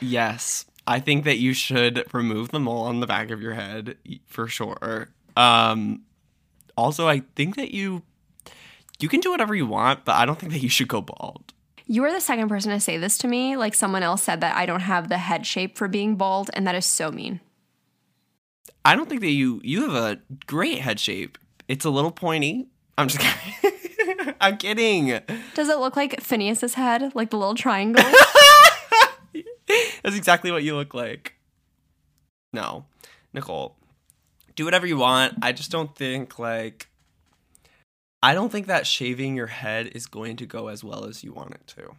[0.00, 0.64] Yes.
[0.86, 4.48] I think that you should remove the mole on the back of your head for
[4.48, 5.10] sure.
[5.36, 6.02] Um
[6.76, 8.02] also I think that you
[8.98, 11.52] you can do whatever you want, but I don't think that you should go bald.
[11.90, 13.56] You are the second person to say this to me.
[13.56, 16.64] Like someone else said that I don't have the head shape for being bald, and
[16.64, 17.40] that is so mean.
[18.84, 21.36] I don't think that you you have a great head shape.
[21.66, 22.68] It's a little pointy.
[22.96, 24.34] I'm just kidding.
[24.40, 25.18] I'm kidding.
[25.54, 28.04] Does it look like Phineas's head, like the little triangle?
[30.04, 31.34] That's exactly what you look like.
[32.52, 32.86] No,
[33.32, 33.74] Nicole,
[34.54, 35.38] do whatever you want.
[35.42, 36.88] I just don't think like
[38.22, 41.32] I don't think that shaving your head is going to go as well as you
[41.32, 41.92] want it to.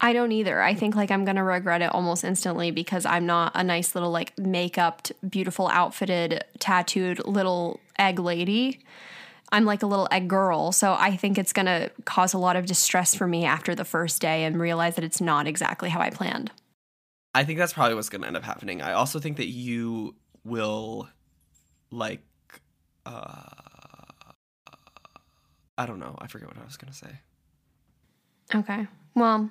[0.00, 0.60] I don't either.
[0.60, 3.94] I think like I'm going to regret it almost instantly because I'm not a nice
[3.94, 8.80] little like makeup, beautiful outfitted, tattooed little egg lady.
[9.50, 10.72] I'm like a little egg girl.
[10.72, 13.84] So I think it's going to cause a lot of distress for me after the
[13.84, 16.50] first day and realize that it's not exactly how I planned.
[17.34, 18.82] I think that's probably what's going to end up happening.
[18.82, 21.08] I also think that you will
[21.90, 22.22] like
[23.06, 23.53] uh
[25.76, 26.16] I don't know.
[26.18, 27.10] I forget what I was going to say.
[28.54, 28.86] Okay.
[29.14, 29.50] Well,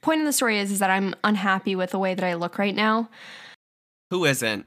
[0.00, 2.58] point of the story is is that I'm unhappy with the way that I look
[2.58, 3.08] right now.
[4.10, 4.66] Who isn't?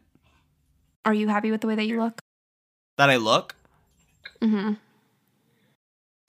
[1.06, 2.20] Are you happy with the way that you look?
[2.98, 3.56] That I look?
[4.42, 4.78] Mhm.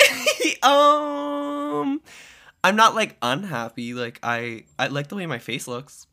[0.63, 2.01] um
[2.65, 3.95] I'm not like unhappy.
[3.95, 6.07] Like I I like the way my face looks.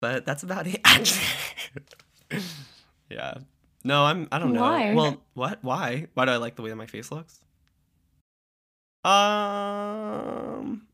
[0.00, 0.80] But that's about it.
[3.10, 3.34] yeah.
[3.84, 4.62] No, I'm I don't know.
[4.62, 4.94] Why?
[4.94, 5.58] Well, what?
[5.62, 6.06] Why?
[6.14, 7.40] Why do I like the way that my face looks?
[9.04, 10.86] Um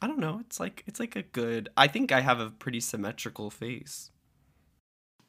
[0.00, 0.40] I don't know.
[0.40, 4.10] It's like it's like a good I think I have a pretty symmetrical face.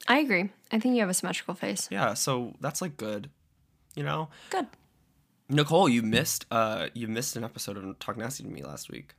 [0.08, 0.50] I agree.
[0.72, 1.88] I think you have a symmetrical face.
[1.92, 3.30] Yeah, so that's like good.
[3.96, 4.30] You know?
[4.50, 4.68] Good.
[5.50, 9.16] Nicole, you missed uh you missed an episode of Talk Nasty to Me last week.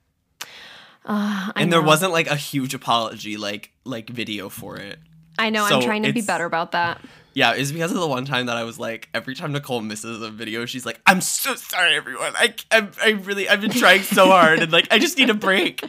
[1.07, 1.87] Uh, I and there know.
[1.87, 4.99] wasn't like a huge apology like like video for it.
[5.39, 5.69] I know.
[5.69, 7.01] so I'm trying to be better about that.
[7.35, 10.23] Yeah, it's because of the one time that I was like, every time Nicole misses
[10.23, 12.33] a video, she's like, "I'm so sorry, everyone.
[12.37, 15.35] I, I, I really, I've been trying so hard, and like, I just need a
[15.35, 15.83] break."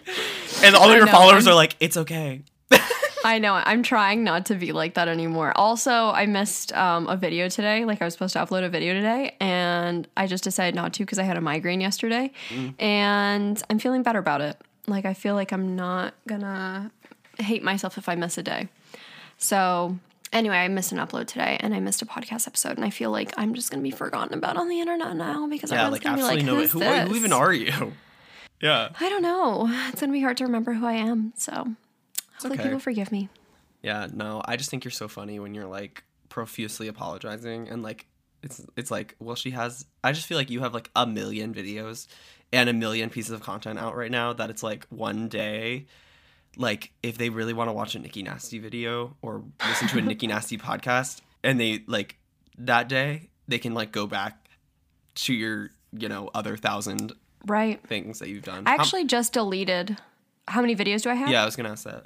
[0.64, 2.42] And all of your know, followers I'm- are like, "It's okay."
[3.24, 3.54] I know.
[3.56, 5.52] I'm trying not to be like that anymore.
[5.56, 7.84] Also, I missed um, a video today.
[7.86, 11.00] Like I was supposed to upload a video today, and I just decided not to
[11.04, 12.32] because I had a migraine yesterday,
[12.80, 14.58] and I'm feeling better about it.
[14.88, 16.92] Like I feel like I'm not gonna
[17.40, 18.68] hate myself if I miss a day.
[19.38, 19.98] So
[20.36, 23.10] anyway, I missed an upload today, and I missed a podcast episode, and I feel
[23.10, 26.04] like I'm just gonna be forgotten about on the internet now because Yeah, everyone's like
[26.04, 26.56] gonna be like, no.
[26.68, 27.94] Who, this?" who even are you?
[28.62, 29.68] Yeah, I don't know.
[29.90, 31.34] It's gonna be hard to remember who I am.
[31.36, 31.52] So
[32.32, 32.64] hopefully okay.
[32.64, 33.28] people forgive me.
[33.84, 34.08] yeah.
[34.12, 38.08] No, I just think you're so funny when you're like profusely apologizing and like
[38.42, 39.86] it's it's like, well, she has.
[40.06, 42.08] I just feel like you have like a million videos
[42.54, 45.88] and a million pieces of content out right now that it's like one day
[46.58, 50.02] like if they really want to watch a Nikki Nasty video or listen to a
[50.02, 52.18] Nikki Nasty podcast and they like
[52.58, 54.48] that day they can like go back
[55.16, 57.14] to your you know other thousand
[57.48, 57.80] Right.
[57.88, 58.64] things that you've done.
[58.66, 59.98] I How- actually just deleted.
[60.48, 61.30] How many videos do I have?
[61.30, 62.06] yeah, I was gonna ask that.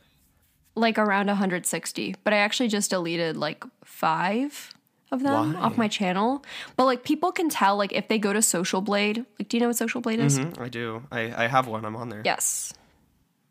[0.76, 2.16] Like around 160.
[2.24, 4.74] But I actually just deleted like five
[5.12, 5.60] of them Why?
[5.62, 6.44] off my channel.
[6.76, 9.26] But like people can tell like if they go to Social Blade.
[9.40, 10.38] Like, do you know what Social Blade is?
[10.40, 11.04] Mhm, I do.
[11.12, 11.86] I I have one.
[11.86, 12.22] I'm on there.
[12.26, 12.74] Yes.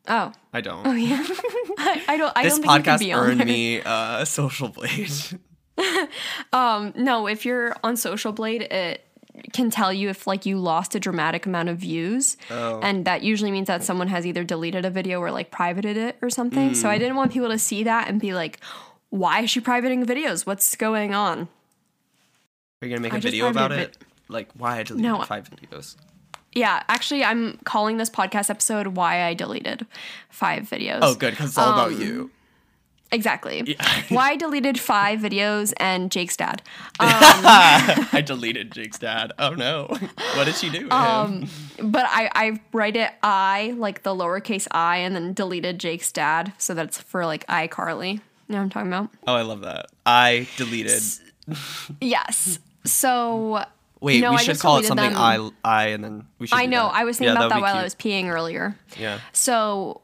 [0.09, 0.32] Oh.
[0.52, 0.86] I don't.
[0.86, 1.22] Oh yeah.
[1.78, 2.32] I, I don't.
[2.34, 3.46] I this don't think you can be on earned there.
[3.46, 5.11] me uh, a social blade.
[6.52, 9.04] Um, no, if you're on Social Blade, it
[9.52, 12.80] can tell you if like you lost a dramatic amount of views, Oh.
[12.80, 16.16] and that usually means that someone has either deleted a video or like privated it
[16.20, 16.74] or something.
[16.74, 16.90] So Mm.
[16.90, 18.59] I didn't want people to see that and be like,
[19.11, 20.44] "Why is she privating videos?
[20.46, 21.46] What's going on?"
[22.82, 24.02] Are you gonna make I a video about privated it?
[24.28, 25.22] Like why I deleted No.
[25.22, 25.94] five videos?
[26.59, 29.86] Yeah, actually, I'm calling this podcast episode "Why I Deleted
[30.28, 32.30] Five Videos." Oh, good, because it's all about Um, you.
[33.12, 33.76] Exactly.
[34.11, 36.61] Why I deleted five videos and Jake's dad.
[37.00, 37.09] Um,
[38.12, 39.32] I deleted Jake's dad.
[39.38, 39.86] Oh no.
[40.36, 40.90] What did she do?
[40.90, 41.48] Um,
[41.80, 46.52] but I, I write it I, like the lowercase I, and then deleted Jake's dad.
[46.59, 48.14] So that's for like iCarly.
[48.14, 49.11] You know what I'm talking about?
[49.26, 49.86] Oh, I love that.
[50.04, 51.00] I deleted.
[52.00, 52.59] Yes.
[52.84, 53.64] So
[54.01, 55.18] Wait, no, we I should call it something them.
[55.20, 56.86] I I and then we should I know.
[56.86, 58.76] I was thinking Yeah, about that while I was peeing earlier.
[58.99, 59.18] Yeah.
[59.32, 60.03] So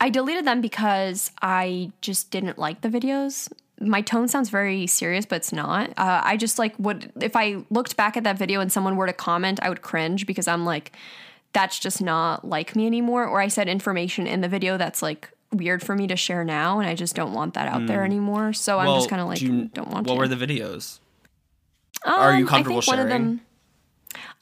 [0.00, 3.50] I deleted them because I just didn't like the videos.
[3.80, 5.90] My tone sounds very serious, but it's not.
[5.96, 9.06] Uh, I just like would if I looked back at that video and someone were
[9.06, 10.92] to comment, I would cringe because I'm like,
[11.52, 13.24] that's just not like me anymore.
[13.26, 16.78] Or I said information in the video that's like weird for me to share now,
[16.80, 18.52] and I just don't want that out there anymore.
[18.52, 20.18] So I'm just kind of like, do don't want What to.
[20.18, 20.98] were the videos?
[22.04, 23.22] Um, Are you comfortable think one of sharing?
[23.26, 23.40] them-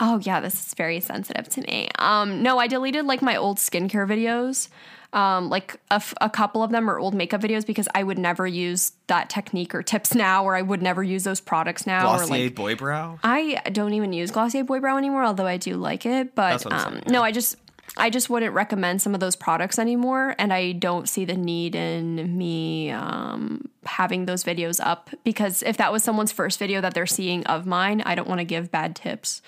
[0.01, 1.89] Oh yeah, this is very sensitive to me.
[1.99, 4.69] Um, no, I deleted like my old skincare videos.
[5.13, 8.19] Um, like a, f- a couple of them are old makeup videos because I would
[8.19, 12.07] never use that technique or tips now, or I would never use those products now.
[12.09, 13.19] or Glossier like boy brow?
[13.23, 16.35] I don't even use Glossier Boy Brow anymore, although I do like it.
[16.35, 17.57] But That's what I'm um, saying, no, I just
[17.97, 21.74] I just wouldn't recommend some of those products anymore, and I don't see the need
[21.74, 26.95] in me um, having those videos up because if that was someone's first video that
[26.95, 29.43] they're seeing of mine, I don't want to give bad tips.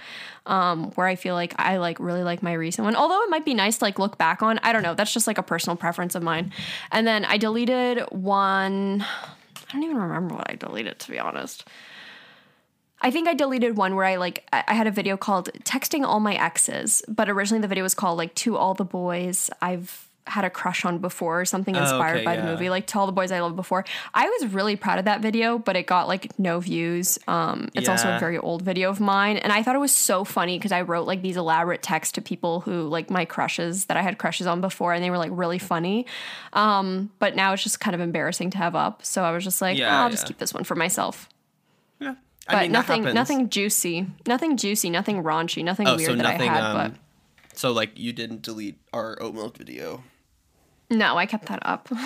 [0.45, 3.47] Um, where I feel like I like really like my recent one, although it might
[3.47, 4.61] be nice to like look back on.
[4.62, 4.95] I don't know.
[4.95, 6.53] That's just like a personal preference of mine.
[6.92, 9.01] And then I deleted one.
[9.01, 11.66] I don't even remember what I deleted to be honest.
[13.05, 16.20] I think I deleted one where I like I had a video called "Texting All
[16.20, 20.46] My Exes," but originally the video was called like "To All the Boys I've Had
[20.46, 23.05] a Crush on Before" or something inspired Oh, okay, by the movie, like "To All
[23.05, 23.84] the Boys I Loved Before."
[24.14, 27.18] I was really proud of that video, but it got like no views.
[27.28, 30.24] Um, it's also a very old video of mine, and I thought it was so
[30.24, 33.98] funny because I wrote like these elaborate texts to people who like my crushes that
[33.98, 36.07] I had crushes on before, and they were like really funny.
[36.55, 39.61] Um, but now it's just kind of embarrassing to have up, so I was just
[39.61, 41.34] like, Yeah, "Oh, I'll just keep this one for myself Yeah.
[42.47, 43.14] But I mean, nothing happens.
[43.14, 46.51] nothing juicy nothing juicy nothing raunchy nothing Oh, weird so that nothing.
[46.51, 46.95] i had um,
[47.55, 50.03] so like you didn't delete our oat milk video.
[50.90, 51.88] no i kept that up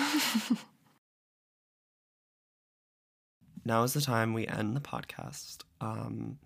[3.65, 5.59] now is the time we end the podcast.
[5.81, 6.37] Um,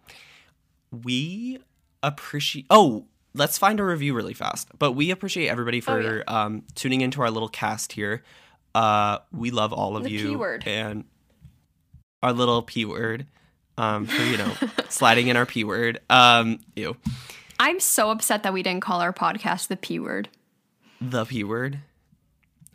[0.92, 1.60] we
[2.02, 2.66] appreciate.
[2.70, 4.68] Oh, let's find a review really fast.
[4.78, 8.24] But we appreciate everybody for Oh, um, tuning into our little cast here.
[8.76, 10.64] Uh, we love all of The you P word.
[10.68, 11.06] and
[12.22, 13.28] our little p word.
[13.78, 14.52] Um, for you know,
[14.90, 16.00] sliding in our p word.
[16.10, 16.96] Um, ew,
[17.60, 20.30] i'm so upset that we didn't call our podcast the p word
[21.02, 21.80] the p word.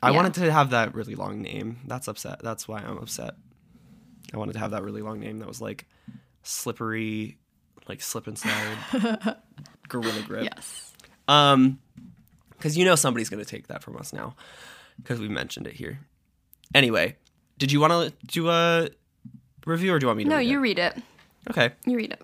[0.03, 0.16] I Yeah.
[0.16, 1.78] wanted to have that really long name.
[1.86, 2.40] That's upset.
[2.42, 3.34] That's why I'm upset.
[4.32, 5.86] I wanted to have that really long name that was like
[6.42, 7.38] slippery,
[7.88, 9.36] like slip and slide,
[9.88, 10.44] gorilla grip.
[10.44, 10.92] yes
[11.26, 11.78] Um,
[12.51, 14.34] because you know somebody's gonna take that from us now,
[14.99, 16.01] because we mentioned it here.
[16.74, 17.16] Anyway,
[17.57, 18.88] did you want to do a
[19.66, 20.30] review or do you want me to?
[20.30, 20.61] no read you it?
[20.62, 21.02] read it
[21.50, 21.70] Okay.
[21.86, 22.22] you read it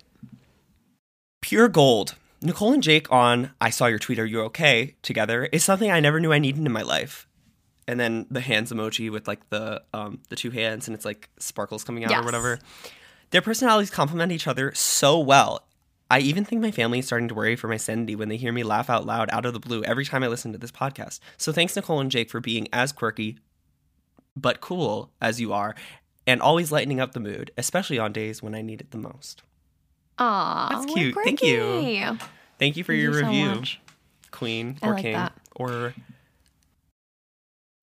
[1.41, 2.15] Pure gold.
[2.41, 4.17] Nicole and Jake on I saw your tweet.
[4.19, 4.95] Are you okay?
[5.03, 7.27] Together is something I never knew I needed in my life.
[7.87, 11.29] And then the hands emoji with like the um the two hands and it's like
[11.39, 12.59] sparkles coming out or whatever.
[13.29, 15.67] Their personalities complement each other so well.
[16.09, 18.51] I even think my family is starting to worry for my sanity when they hear
[18.51, 21.19] me laugh out loud out of the blue every time I listen to this podcast.
[21.37, 23.37] So thanks Nicole and Jake for being as quirky
[24.35, 25.75] but cool as you are
[26.27, 29.41] and always lightening up the mood, especially on days when I need it the most.
[30.17, 31.15] Aw, That's cute.
[31.23, 32.17] Thank you.
[32.59, 33.45] Thank you for Thank your you review.
[33.55, 33.81] much.
[34.31, 35.33] Queen or like king that.
[35.55, 35.93] or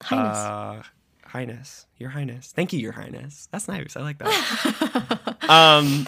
[0.02, 0.36] Highness.
[0.36, 0.82] uh
[1.24, 6.06] highness your highness thank you your highness that's nice i like that um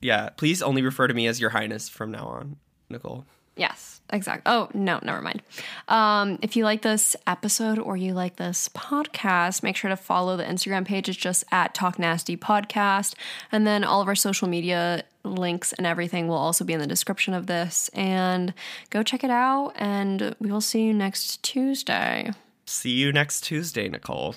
[0.00, 2.56] yeah please only refer to me as your highness from now on
[2.90, 3.26] nicole
[3.56, 4.42] Yes, exactly.
[4.46, 5.42] Oh, no, never mind.
[5.88, 10.36] Um, if you like this episode or you like this podcast, make sure to follow
[10.36, 11.08] the Instagram page.
[11.08, 13.14] It's just at Talk Nasty Podcast.
[13.50, 16.86] And then all of our social media links and everything will also be in the
[16.86, 17.88] description of this.
[17.94, 18.52] And
[18.90, 19.72] go check it out.
[19.76, 22.30] And we will see you next Tuesday.
[22.66, 24.36] see you next tuesday nicole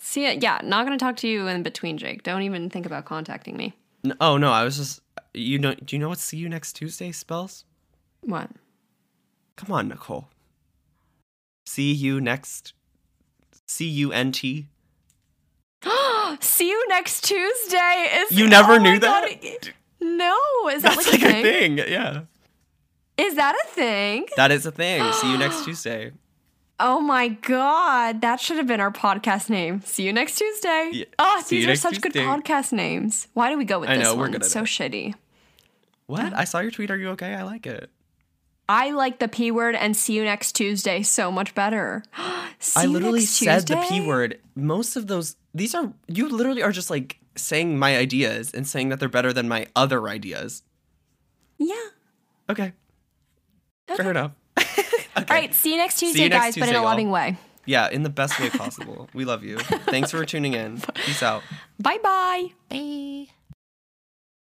[0.00, 0.38] See ya.
[0.40, 2.22] Yeah, not going to talk to you in between, Jake.
[2.22, 3.74] Don't even think about contacting me.
[4.04, 5.00] N- oh no i was just
[5.34, 7.64] you know do you know what see you next tuesday spells
[8.26, 8.50] What?
[9.56, 10.28] come on nicole
[11.64, 12.74] see you next
[13.66, 14.66] c-u-n-t
[16.40, 18.08] See you next Tuesday.
[18.12, 19.40] Is You never Oh knew that?
[19.40, 19.72] God.
[20.00, 20.36] No,
[20.70, 21.76] is that that's like, like a a thing?
[21.76, 22.22] thing yeah
[23.16, 24.26] Is that a thing?
[24.36, 26.12] that is a thing see you next tuesday
[26.78, 29.80] Oh my god, that should have been our podcast name.
[29.80, 30.90] See you next Tuesday.
[30.92, 33.28] Yeah, Oh, see these are such good podcast names.
[33.32, 34.32] Why do we go with I this know, we're one?
[34.32, 34.66] good It's so it.
[34.66, 35.14] shitty.
[36.06, 37.88] what i saw your tweet are you okay i like it
[38.68, 42.02] I like the P word and see you next Tuesday so much better.
[42.58, 44.38] see I you literally next said the P word.
[44.54, 48.88] Most of those, these are, you literally are just like saying my ideas and saying
[48.88, 50.62] that they're better than my other ideas.
[51.58, 51.74] Yeah.
[52.50, 52.72] Okay.
[53.88, 54.32] Fair enough.
[54.58, 54.98] okay.
[55.16, 55.54] All right.
[55.54, 56.84] See you next Tuesday, you next guys, but in a y'all.
[56.84, 57.36] loving way.
[57.64, 59.08] Yeah, in the best way possible.
[59.12, 59.58] we love you.
[59.58, 60.80] Thanks for tuning in.
[60.94, 61.42] Peace out.
[61.78, 62.52] Bye bye.
[62.68, 63.26] Bye.